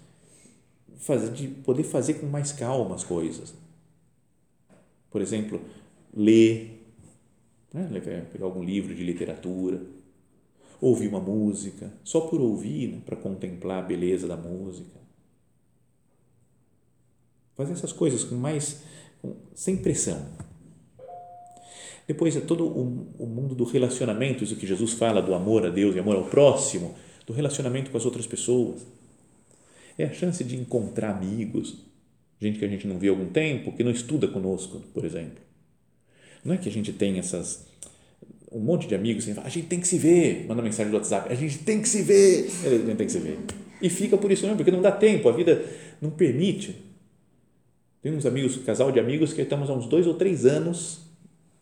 fazer, 0.99 1.33
de 1.33 1.49
poder 1.49 1.83
fazer 1.85 2.15
com 2.15 2.27
mais 2.27 2.53
calma 2.53 2.95
as 2.95 3.05
coisas. 3.05 3.55
Por 5.11 5.21
exemplo, 5.21 5.61
ler, 6.15 6.89
né? 7.73 8.27
pegar 8.33 8.47
algum 8.47 8.63
livro 8.63 8.95
de 8.95 9.05
literatura, 9.05 9.83
ouvir 10.81 11.09
uma 11.09 11.21
música, 11.21 11.93
só 12.03 12.23
por 12.23 12.41
ouvir, 12.41 12.89
né? 12.89 13.03
para 13.05 13.17
contemplar 13.17 13.83
a 13.83 13.87
beleza 13.87 14.27
da 14.27 14.37
música. 14.37 15.01
Fazer 17.55 17.73
essas 17.73 17.93
coisas 17.93 18.25
com 18.25 18.35
mais, 18.37 18.83
sem 19.55 19.77
pressão. 19.77 20.25
Depois 22.07 22.37
é 22.37 22.41
todo 22.41 22.67
o, 22.67 23.07
o 23.19 23.27
mundo 23.27 23.55
do 23.55 23.65
relacionamento, 23.65 24.43
isso 24.43 24.57
que 24.57 24.67
Jesus 24.67 24.93
fala 24.93 25.23
do 25.23 25.35
amor 25.35 25.65
a 25.65 25.71
Deus 25.71 25.95
e 25.95 25.99
amor 25.99 26.17
ao 26.17 26.25
próximo, 26.25 26.95
do 27.27 27.33
relacionamento 27.33 27.91
com 27.91 27.97
as 27.97 28.05
outras 28.05 28.27
pessoas. 28.27 28.85
É 29.97 30.05
a 30.05 30.13
chance 30.13 30.43
de 30.43 30.57
encontrar 30.57 31.11
amigos, 31.11 31.77
gente 32.41 32.59
que 32.59 32.65
a 32.65 32.69
gente 32.69 32.87
não 32.87 32.99
vê 32.99 33.09
há 33.09 33.11
algum 33.11 33.27
tempo, 33.27 33.73
que 33.73 33.85
não 33.85 33.91
estuda 33.91 34.27
conosco, 34.27 34.83
por 34.93 35.05
exemplo. 35.05 35.39
Não 36.45 36.55
é 36.55 36.59
que 36.59 36.69
a 36.69 36.73
gente 36.73 36.93
tem 36.93 37.19
essas 37.19 37.67
um 38.51 38.61
monte 38.61 38.87
de 38.87 38.95
amigos 38.95 39.25
que 39.25 39.31
a 39.31 39.49
gente 39.49 39.67
tem 39.67 39.81
que 39.81 39.89
se 39.89 39.97
ver, 39.97 40.45
manda 40.47 40.61
mensagem 40.61 40.91
do 40.91 40.97
WhatsApp, 40.97 41.33
a 41.33 41.35
gente 41.35 41.59
tem 41.61 41.81
que 41.81 41.89
se 41.89 42.03
ver, 42.03 42.51
a 42.65 42.69
gente 42.69 42.97
tem 42.97 43.07
que 43.07 43.13
se 43.13 43.19
ver. 43.19 43.39
E 43.81 43.89
fica 43.89 44.17
por 44.19 44.31
isso 44.31 44.43
mesmo, 44.43 44.57
porque 44.57 44.71
não 44.71 44.83
dá 44.83 44.93
tempo, 44.93 45.29
a 45.29 45.33
vida 45.33 45.65
não 46.01 46.11
permite. 46.11 46.92
Tem 48.03 48.13
uns 48.13 48.27
amigos, 48.27 48.57
casal 48.59 48.91
de 48.91 48.99
amigos 48.99 49.33
que 49.33 49.41
estamos 49.41 49.71
há 49.71 49.73
uns 49.73 49.87
dois 49.87 50.09
ou 50.09 50.15
três 50.15 50.45
anos 50.45 51.03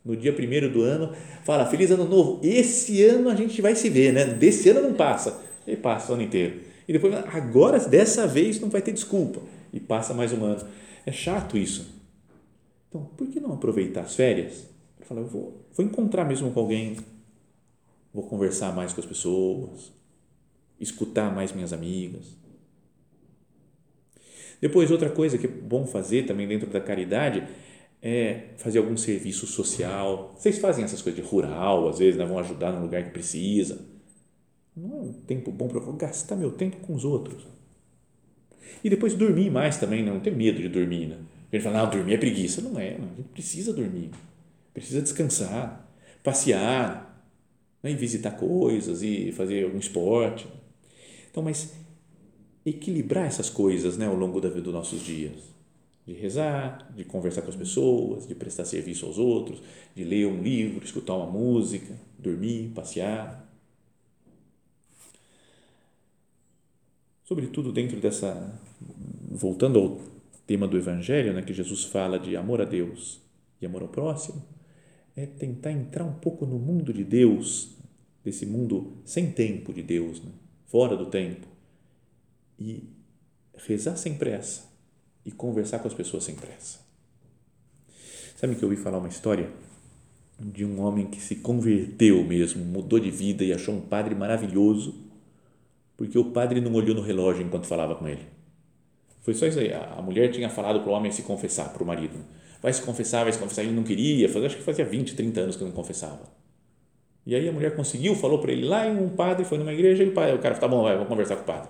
no 0.02 0.16
dia 0.16 0.32
primeiro 0.32 0.72
do 0.72 0.80
ano, 0.80 1.12
fala 1.44 1.66
feliz 1.66 1.90
ano 1.90 2.06
novo. 2.06 2.40
Esse 2.42 3.04
ano 3.04 3.28
a 3.28 3.34
gente 3.34 3.60
vai 3.60 3.76
se 3.76 3.90
ver, 3.90 4.14
né? 4.14 4.24
Desse 4.24 4.70
ano 4.70 4.80
não 4.80 4.94
passa, 4.94 5.42
e 5.66 5.76
passa 5.76 6.10
o 6.10 6.14
ano 6.14 6.22
inteiro. 6.22 6.60
E 6.88 6.92
depois 6.94 7.14
agora 7.14 7.78
dessa 7.78 8.26
vez 8.26 8.58
não 8.58 8.70
vai 8.70 8.80
ter 8.80 8.92
desculpa 8.92 9.40
e 9.70 9.78
passa 9.78 10.14
mais 10.14 10.32
um 10.32 10.42
ano. 10.42 10.66
É 11.04 11.12
chato 11.12 11.58
isso. 11.58 11.94
Então, 12.88 13.04
por 13.16 13.28
que 13.28 13.38
não 13.38 13.52
aproveitar 13.52 14.00
as 14.00 14.14
férias? 14.14 14.64
Para 14.96 15.06
falar, 15.06 15.20
eu 15.20 15.26
vou, 15.26 15.64
vou 15.72 15.84
encontrar 15.84 16.24
mesmo 16.24 16.50
com 16.50 16.58
alguém, 16.58 16.96
vou 18.12 18.24
conversar 18.24 18.74
mais 18.74 18.92
com 18.92 19.00
as 19.00 19.06
pessoas, 19.06 19.92
escutar 20.80 21.32
mais 21.32 21.52
minhas 21.52 21.72
amigas. 21.72 22.39
Depois, 24.60 24.90
outra 24.90 25.08
coisa 25.08 25.38
que 25.38 25.46
é 25.46 25.50
bom 25.50 25.86
fazer 25.86 26.26
também 26.26 26.46
dentro 26.46 26.68
da 26.68 26.80
caridade 26.80 27.46
é 28.02 28.48
fazer 28.56 28.78
algum 28.78 28.96
serviço 28.96 29.46
social. 29.46 30.34
Vocês 30.36 30.58
fazem 30.58 30.84
essas 30.84 31.02
coisas 31.02 31.22
de 31.22 31.28
rural, 31.28 31.88
às 31.88 31.98
vezes, 31.98 32.18
né? 32.18 32.24
vão 32.24 32.38
ajudar 32.38 32.72
no 32.72 32.82
lugar 32.82 33.04
que 33.04 33.10
precisa. 33.10 33.80
Não 34.76 34.98
é 34.98 35.00
um 35.02 35.12
tempo 35.12 35.50
bom 35.50 35.68
para 35.68 35.80
gastar 35.92 36.36
meu 36.36 36.50
tempo 36.52 36.78
com 36.78 36.94
os 36.94 37.04
outros. 37.04 37.46
E 38.82 38.88
depois 38.88 39.14
dormir 39.14 39.50
mais 39.50 39.76
também, 39.76 40.02
né? 40.02 40.10
não 40.10 40.20
ter 40.20 40.34
medo 40.34 40.60
de 40.60 40.68
dormir. 40.68 41.06
Né? 41.06 41.18
Gente 41.52 41.62
fala, 41.62 41.82
não, 41.82 41.90
dormir 41.90 42.14
é 42.14 42.18
preguiça. 42.18 42.60
Não 42.60 42.78
é, 42.78 42.94
a 42.94 43.16
gente 43.16 43.28
precisa 43.32 43.72
dormir, 43.72 44.10
precisa 44.72 45.02
descansar, 45.02 45.86
passear, 46.22 47.24
né? 47.82 47.90
e 47.90 47.94
visitar 47.94 48.32
coisas 48.32 49.02
e 49.02 49.32
fazer 49.32 49.64
algum 49.64 49.78
esporte. 49.78 50.46
Então, 51.30 51.42
mas 51.42 51.74
equilibrar 52.64 53.26
essas 53.26 53.48
coisas 53.48 53.96
né, 53.96 54.06
ao 54.06 54.14
longo 54.14 54.40
da 54.40 54.48
dos 54.48 54.72
nossos 54.72 55.00
dias 55.02 55.50
de 56.06 56.14
rezar, 56.14 56.90
de 56.94 57.04
conversar 57.04 57.42
com 57.42 57.50
as 57.50 57.56
pessoas, 57.56 58.26
de 58.26 58.34
prestar 58.34 58.64
serviço 58.64 59.06
aos 59.06 59.18
outros, 59.18 59.62
de 59.94 60.02
ler 60.02 60.26
um 60.26 60.42
livro, 60.42 60.84
escutar 60.84 61.14
uma 61.14 61.26
música, 61.26 61.94
dormir, 62.18 62.72
passear. 62.74 63.48
Sobretudo 67.24 67.70
dentro 67.72 68.00
dessa, 68.00 68.58
voltando 69.30 69.78
ao 69.78 70.00
tema 70.46 70.66
do 70.66 70.76
Evangelho, 70.76 71.32
né, 71.32 71.42
que 71.42 71.52
Jesus 71.52 71.84
fala 71.84 72.18
de 72.18 72.36
amor 72.36 72.60
a 72.60 72.64
Deus 72.64 73.20
e 73.60 73.66
amor 73.66 73.82
ao 73.82 73.88
próximo, 73.88 74.42
é 75.14 75.26
tentar 75.26 75.70
entrar 75.70 76.04
um 76.04 76.14
pouco 76.14 76.44
no 76.44 76.58
mundo 76.58 76.92
de 76.92 77.04
Deus, 77.04 77.76
desse 78.24 78.44
mundo 78.44 78.94
sem 79.04 79.30
tempo 79.30 79.72
de 79.72 79.82
Deus, 79.82 80.20
né, 80.20 80.30
fora 80.66 80.96
do 80.96 81.06
tempo, 81.06 81.46
e 82.60 82.84
rezar 83.56 83.96
sem 83.96 84.14
pressa, 84.14 84.64
e 85.24 85.32
conversar 85.32 85.78
com 85.78 85.88
as 85.88 85.94
pessoas 85.94 86.24
sem 86.24 86.34
pressa. 86.34 86.78
Sabe 88.36 88.54
que 88.54 88.62
eu 88.62 88.68
ouvi 88.68 88.80
falar 88.80 88.98
uma 88.98 89.08
história 89.08 89.50
de 90.38 90.64
um 90.64 90.80
homem 90.80 91.06
que 91.06 91.20
se 91.20 91.36
converteu 91.36 92.24
mesmo, 92.24 92.64
mudou 92.64 92.98
de 92.98 93.10
vida 93.10 93.44
e 93.44 93.52
achou 93.52 93.74
um 93.74 93.80
padre 93.80 94.14
maravilhoso, 94.14 94.94
porque 95.96 96.18
o 96.18 96.24
padre 96.24 96.60
não 96.60 96.72
olhou 96.72 96.94
no 96.94 97.02
relógio 97.02 97.44
enquanto 97.44 97.66
falava 97.66 97.94
com 97.94 98.08
ele. 98.08 98.26
Foi 99.20 99.34
só 99.34 99.46
isso 99.46 99.58
aí. 99.58 99.72
A 99.72 100.00
mulher 100.00 100.30
tinha 100.30 100.48
falado 100.48 100.80
para 100.80 100.90
o 100.90 100.94
homem 100.94 101.12
se 101.12 101.22
confessar, 101.22 101.70
para 101.72 101.82
o 101.82 101.86
marido. 101.86 102.18
Vai 102.62 102.72
se 102.72 102.80
confessar, 102.80 103.24
vai 103.24 103.32
se 103.32 103.38
confessar. 103.38 103.62
Ele 103.62 103.72
não 103.72 103.82
queria, 103.82 104.26
acho 104.26 104.56
que 104.56 104.62
fazia 104.62 104.84
20, 104.84 105.14
30 105.14 105.40
anos 105.40 105.56
que 105.56 105.64
não 105.64 105.72
confessava. 105.72 106.22
E 107.26 107.34
aí 107.34 107.46
a 107.46 107.52
mulher 107.52 107.76
conseguiu, 107.76 108.14
falou 108.14 108.38
para 108.38 108.52
ele 108.52 108.66
lá 108.66 108.88
em 108.88 108.96
um 108.96 109.10
padre, 109.10 109.44
foi 109.44 109.58
numa 109.58 109.72
igreja, 109.74 110.02
e 110.02 110.08
o 110.08 110.14
cara, 110.14 110.54
tá 110.54 110.66
bom, 110.66 110.82
vai, 110.82 110.96
vou 110.96 111.04
conversar 111.04 111.36
com 111.36 111.42
o 111.42 111.44
padre. 111.44 111.68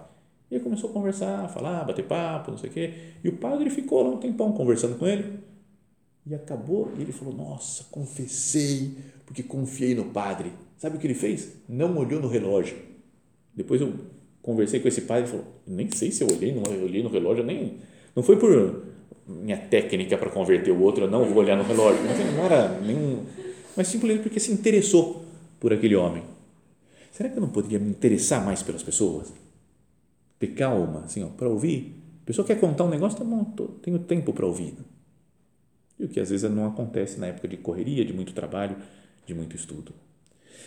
E 0.50 0.56
ele 0.56 0.64
começou 0.64 0.90
a 0.90 0.92
conversar, 0.92 1.44
a 1.44 1.48
falar, 1.48 1.84
bater 1.84 2.04
papo, 2.04 2.50
não 2.50 2.58
sei 2.58 2.70
o 2.70 2.72
quê. 2.72 2.94
E 3.22 3.28
o 3.28 3.36
padre 3.36 3.70
ficou 3.70 4.02
lá 4.02 4.10
um 4.10 4.16
tempão 4.16 4.52
conversando 4.52 4.98
com 4.98 5.06
ele. 5.06 5.38
E 6.26 6.34
acabou, 6.34 6.90
e 6.98 7.02
ele 7.02 7.12
falou: 7.12 7.32
Nossa, 7.32 7.84
confessei, 7.90 8.96
porque 9.24 9.42
confiei 9.42 9.94
no 9.94 10.06
padre. 10.06 10.52
Sabe 10.76 10.96
o 10.96 11.00
que 11.00 11.06
ele 11.06 11.14
fez? 11.14 11.52
Não 11.68 11.96
olhou 11.96 12.20
no 12.20 12.28
relógio. 12.28 12.76
Depois 13.54 13.80
eu 13.80 13.92
conversei 14.42 14.80
com 14.80 14.88
esse 14.88 15.02
padre 15.02 15.24
e 15.24 15.28
falou: 15.28 15.46
Nem 15.66 15.90
sei 15.90 16.10
se 16.10 16.22
eu 16.22 16.28
olhei, 16.28 16.52
não 16.52 16.62
olhei 16.82 17.02
no 17.02 17.08
relógio, 17.08 17.44
nem. 17.44 17.78
Não 18.14 18.22
foi 18.22 18.36
por 18.36 18.84
minha 19.26 19.56
técnica 19.56 20.18
para 20.18 20.30
converter 20.30 20.72
o 20.72 20.80
outro, 20.80 21.04
eu 21.04 21.10
não 21.10 21.24
vou 21.24 21.42
olhar 21.42 21.56
no 21.56 21.62
relógio. 21.62 22.02
Não 22.36 22.44
era 22.44 22.80
nenhum. 22.80 23.24
Mas 23.76 23.86
simplesmente 23.86 24.24
porque 24.24 24.40
se 24.40 24.52
interessou 24.52 25.24
por 25.60 25.72
aquele 25.72 25.94
homem. 25.94 26.22
Será 27.12 27.28
que 27.28 27.36
eu 27.36 27.40
não 27.40 27.48
poderia 27.48 27.78
me 27.78 27.90
interessar 27.90 28.44
mais 28.44 28.62
pelas 28.62 28.82
pessoas? 28.82 29.32
Ter 30.40 30.48
calma, 30.48 31.04
assim, 31.04 31.24
para 31.36 31.48
ouvir. 31.48 32.02
A 32.22 32.26
pessoa 32.26 32.46
quer 32.46 32.58
contar 32.58 32.84
um 32.84 32.88
negócio, 32.88 33.18
tá 33.18 33.24
bom, 33.24 33.44
tô, 33.44 33.66
tenho 33.66 33.98
tempo 33.98 34.32
para 34.32 34.46
ouvir. 34.46 34.74
E 35.98 36.04
o 36.04 36.08
que 36.08 36.18
às 36.18 36.30
vezes 36.30 36.50
não 36.50 36.66
acontece 36.66 37.20
na 37.20 37.26
época 37.26 37.46
de 37.46 37.58
correria, 37.58 38.04
de 38.04 38.12
muito 38.12 38.32
trabalho, 38.32 38.76
de 39.26 39.34
muito 39.34 39.54
estudo. 39.54 39.92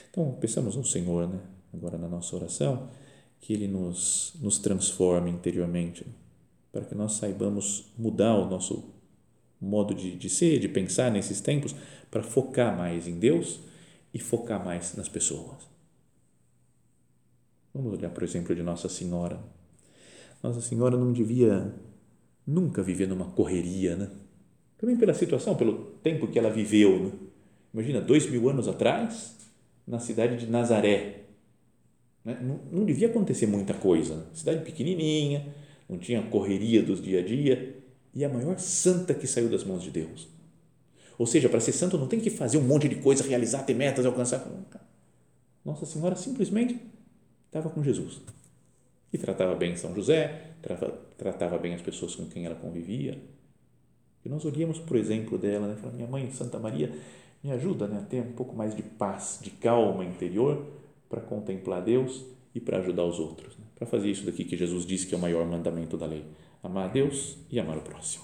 Então, 0.10 0.32
pensamos 0.40 0.76
no 0.76 0.86
Senhor, 0.86 1.28
né? 1.28 1.40
agora 1.74 1.98
na 1.98 2.08
nossa 2.08 2.36
oração, 2.36 2.88
que 3.40 3.52
Ele 3.52 3.68
nos, 3.68 4.36
nos 4.40 4.60
transforme 4.60 5.32
interiormente, 5.32 6.06
para 6.72 6.86
que 6.86 6.94
nós 6.94 7.14
saibamos 7.14 7.92
mudar 7.98 8.36
o 8.36 8.48
nosso 8.48 8.94
modo 9.60 9.96
de, 9.96 10.16
de 10.16 10.30
ser, 10.30 10.60
de 10.60 10.68
pensar 10.68 11.12
nesses 11.12 11.42
tempos, 11.42 11.76
para 12.12 12.22
focar 12.22 12.78
mais 12.78 13.08
em 13.08 13.18
Deus 13.18 13.60
e 14.14 14.20
focar 14.20 14.64
mais 14.64 14.96
nas 14.96 15.10
pessoas. 15.10 15.68
Vamos 17.74 17.94
olhar, 17.94 18.12
por 18.12 18.22
exemplo, 18.22 18.56
de 18.56 18.62
Nossa 18.62 18.88
Senhora. 18.88 19.40
Nossa 20.44 20.60
Senhora 20.60 20.98
não 20.98 21.14
devia 21.14 21.74
nunca 22.46 22.84
viver 22.84 23.08
numa 23.08 23.28
correria, 23.32 23.96
né? 23.96 24.10
Também 24.78 24.98
pela 24.98 25.14
situação, 25.14 25.56
pelo 25.56 25.76
tempo 26.04 26.28
que 26.28 26.38
ela 26.38 26.50
viveu. 26.50 27.00
Né? 27.00 27.12
Imagina, 27.74 28.02
dois 28.02 28.30
mil 28.30 28.50
anos 28.50 28.68
atrás, 28.68 29.38
na 29.88 30.00
cidade 30.00 30.36
de 30.36 30.52
Nazaré. 30.52 31.22
Né? 32.26 32.38
Não, 32.42 32.60
não, 32.70 32.86
devia 32.86 33.08
acontecer 33.08 33.48
muita 33.48 33.74
coisa. 33.74 34.18
Né? 34.18 34.24
Cidade 34.34 34.66
pequenininha, 34.66 35.48
não 35.88 35.98
tinha 35.98 36.22
correria 36.24 36.84
dos 36.84 37.02
dia 37.02 37.20
a 37.20 37.26
dia. 37.26 37.82
E 38.14 38.26
a 38.26 38.30
maior 38.30 38.60
santa 38.60 39.14
que 39.14 39.26
saiu 39.26 39.50
das 39.50 39.64
mãos 39.64 39.82
de 39.82 39.90
Deus. 39.90 40.28
Ou 41.18 41.26
seja, 41.26 41.48
para 41.48 41.62
ser 41.62 41.72
santo 41.72 41.98
não 41.98 42.08
tem 42.08 42.20
que 42.20 42.30
fazer 42.30 42.58
um 42.58 42.64
monte 42.64 42.90
de 42.90 42.98
coisa, 42.98 43.24
realizar, 43.24 43.64
ter 43.64 43.74
metas, 43.74 44.06
alcançar. 44.06 44.46
Nossa 45.64 45.86
Senhora 45.86 46.16
simplesmente 46.16 46.80
estava 47.48 47.70
com 47.70 47.82
Jesus 47.82 48.22
e 49.14 49.18
tratava 49.18 49.54
bem 49.54 49.76
São 49.76 49.94
José, 49.94 50.56
tratava 51.18 51.60
bem 51.60 51.76
as 51.76 51.82
pessoas 51.82 52.16
com 52.16 52.26
quem 52.26 52.46
ela 52.46 52.56
convivia. 52.56 53.22
E 54.26 54.30
nós 54.30 54.44
olhamos 54.44 54.80
por 54.80 54.98
exemplo 54.98 55.38
dela, 55.38 55.68
né? 55.68 55.78
Minha 55.94 56.08
mãe 56.08 56.32
Santa 56.32 56.58
Maria 56.58 56.92
me 57.44 57.52
ajuda 57.52 57.88
né, 57.88 58.00
a 58.00 58.02
ter 58.02 58.22
um 58.22 58.32
pouco 58.32 58.56
mais 58.56 58.74
de 58.74 58.82
paz, 58.82 59.40
de 59.42 59.52
calma 59.52 60.04
interior 60.04 60.66
para 61.10 61.22
contemplar 61.22 61.84
Deus 61.84 62.26
e 62.56 62.60
para 62.60 62.80
ajudar 62.80 63.04
os 63.04 63.20
outros. 63.20 63.58
Né? 63.58 63.66
Para 63.76 63.86
fazer 63.86 64.10
isso 64.10 64.26
daqui 64.26 64.46
que 64.46 64.56
Jesus 64.56 64.86
disse 64.86 65.06
que 65.06 65.14
é 65.14 65.18
o 65.18 65.22
maior 65.22 65.46
mandamento 65.46 65.98
da 65.98 66.06
lei: 66.06 66.24
amar 66.64 66.90
a 66.90 66.92
Deus 66.92 67.38
e 67.52 67.60
amar 67.60 67.78
o 67.78 67.82
próximo. 67.82 68.24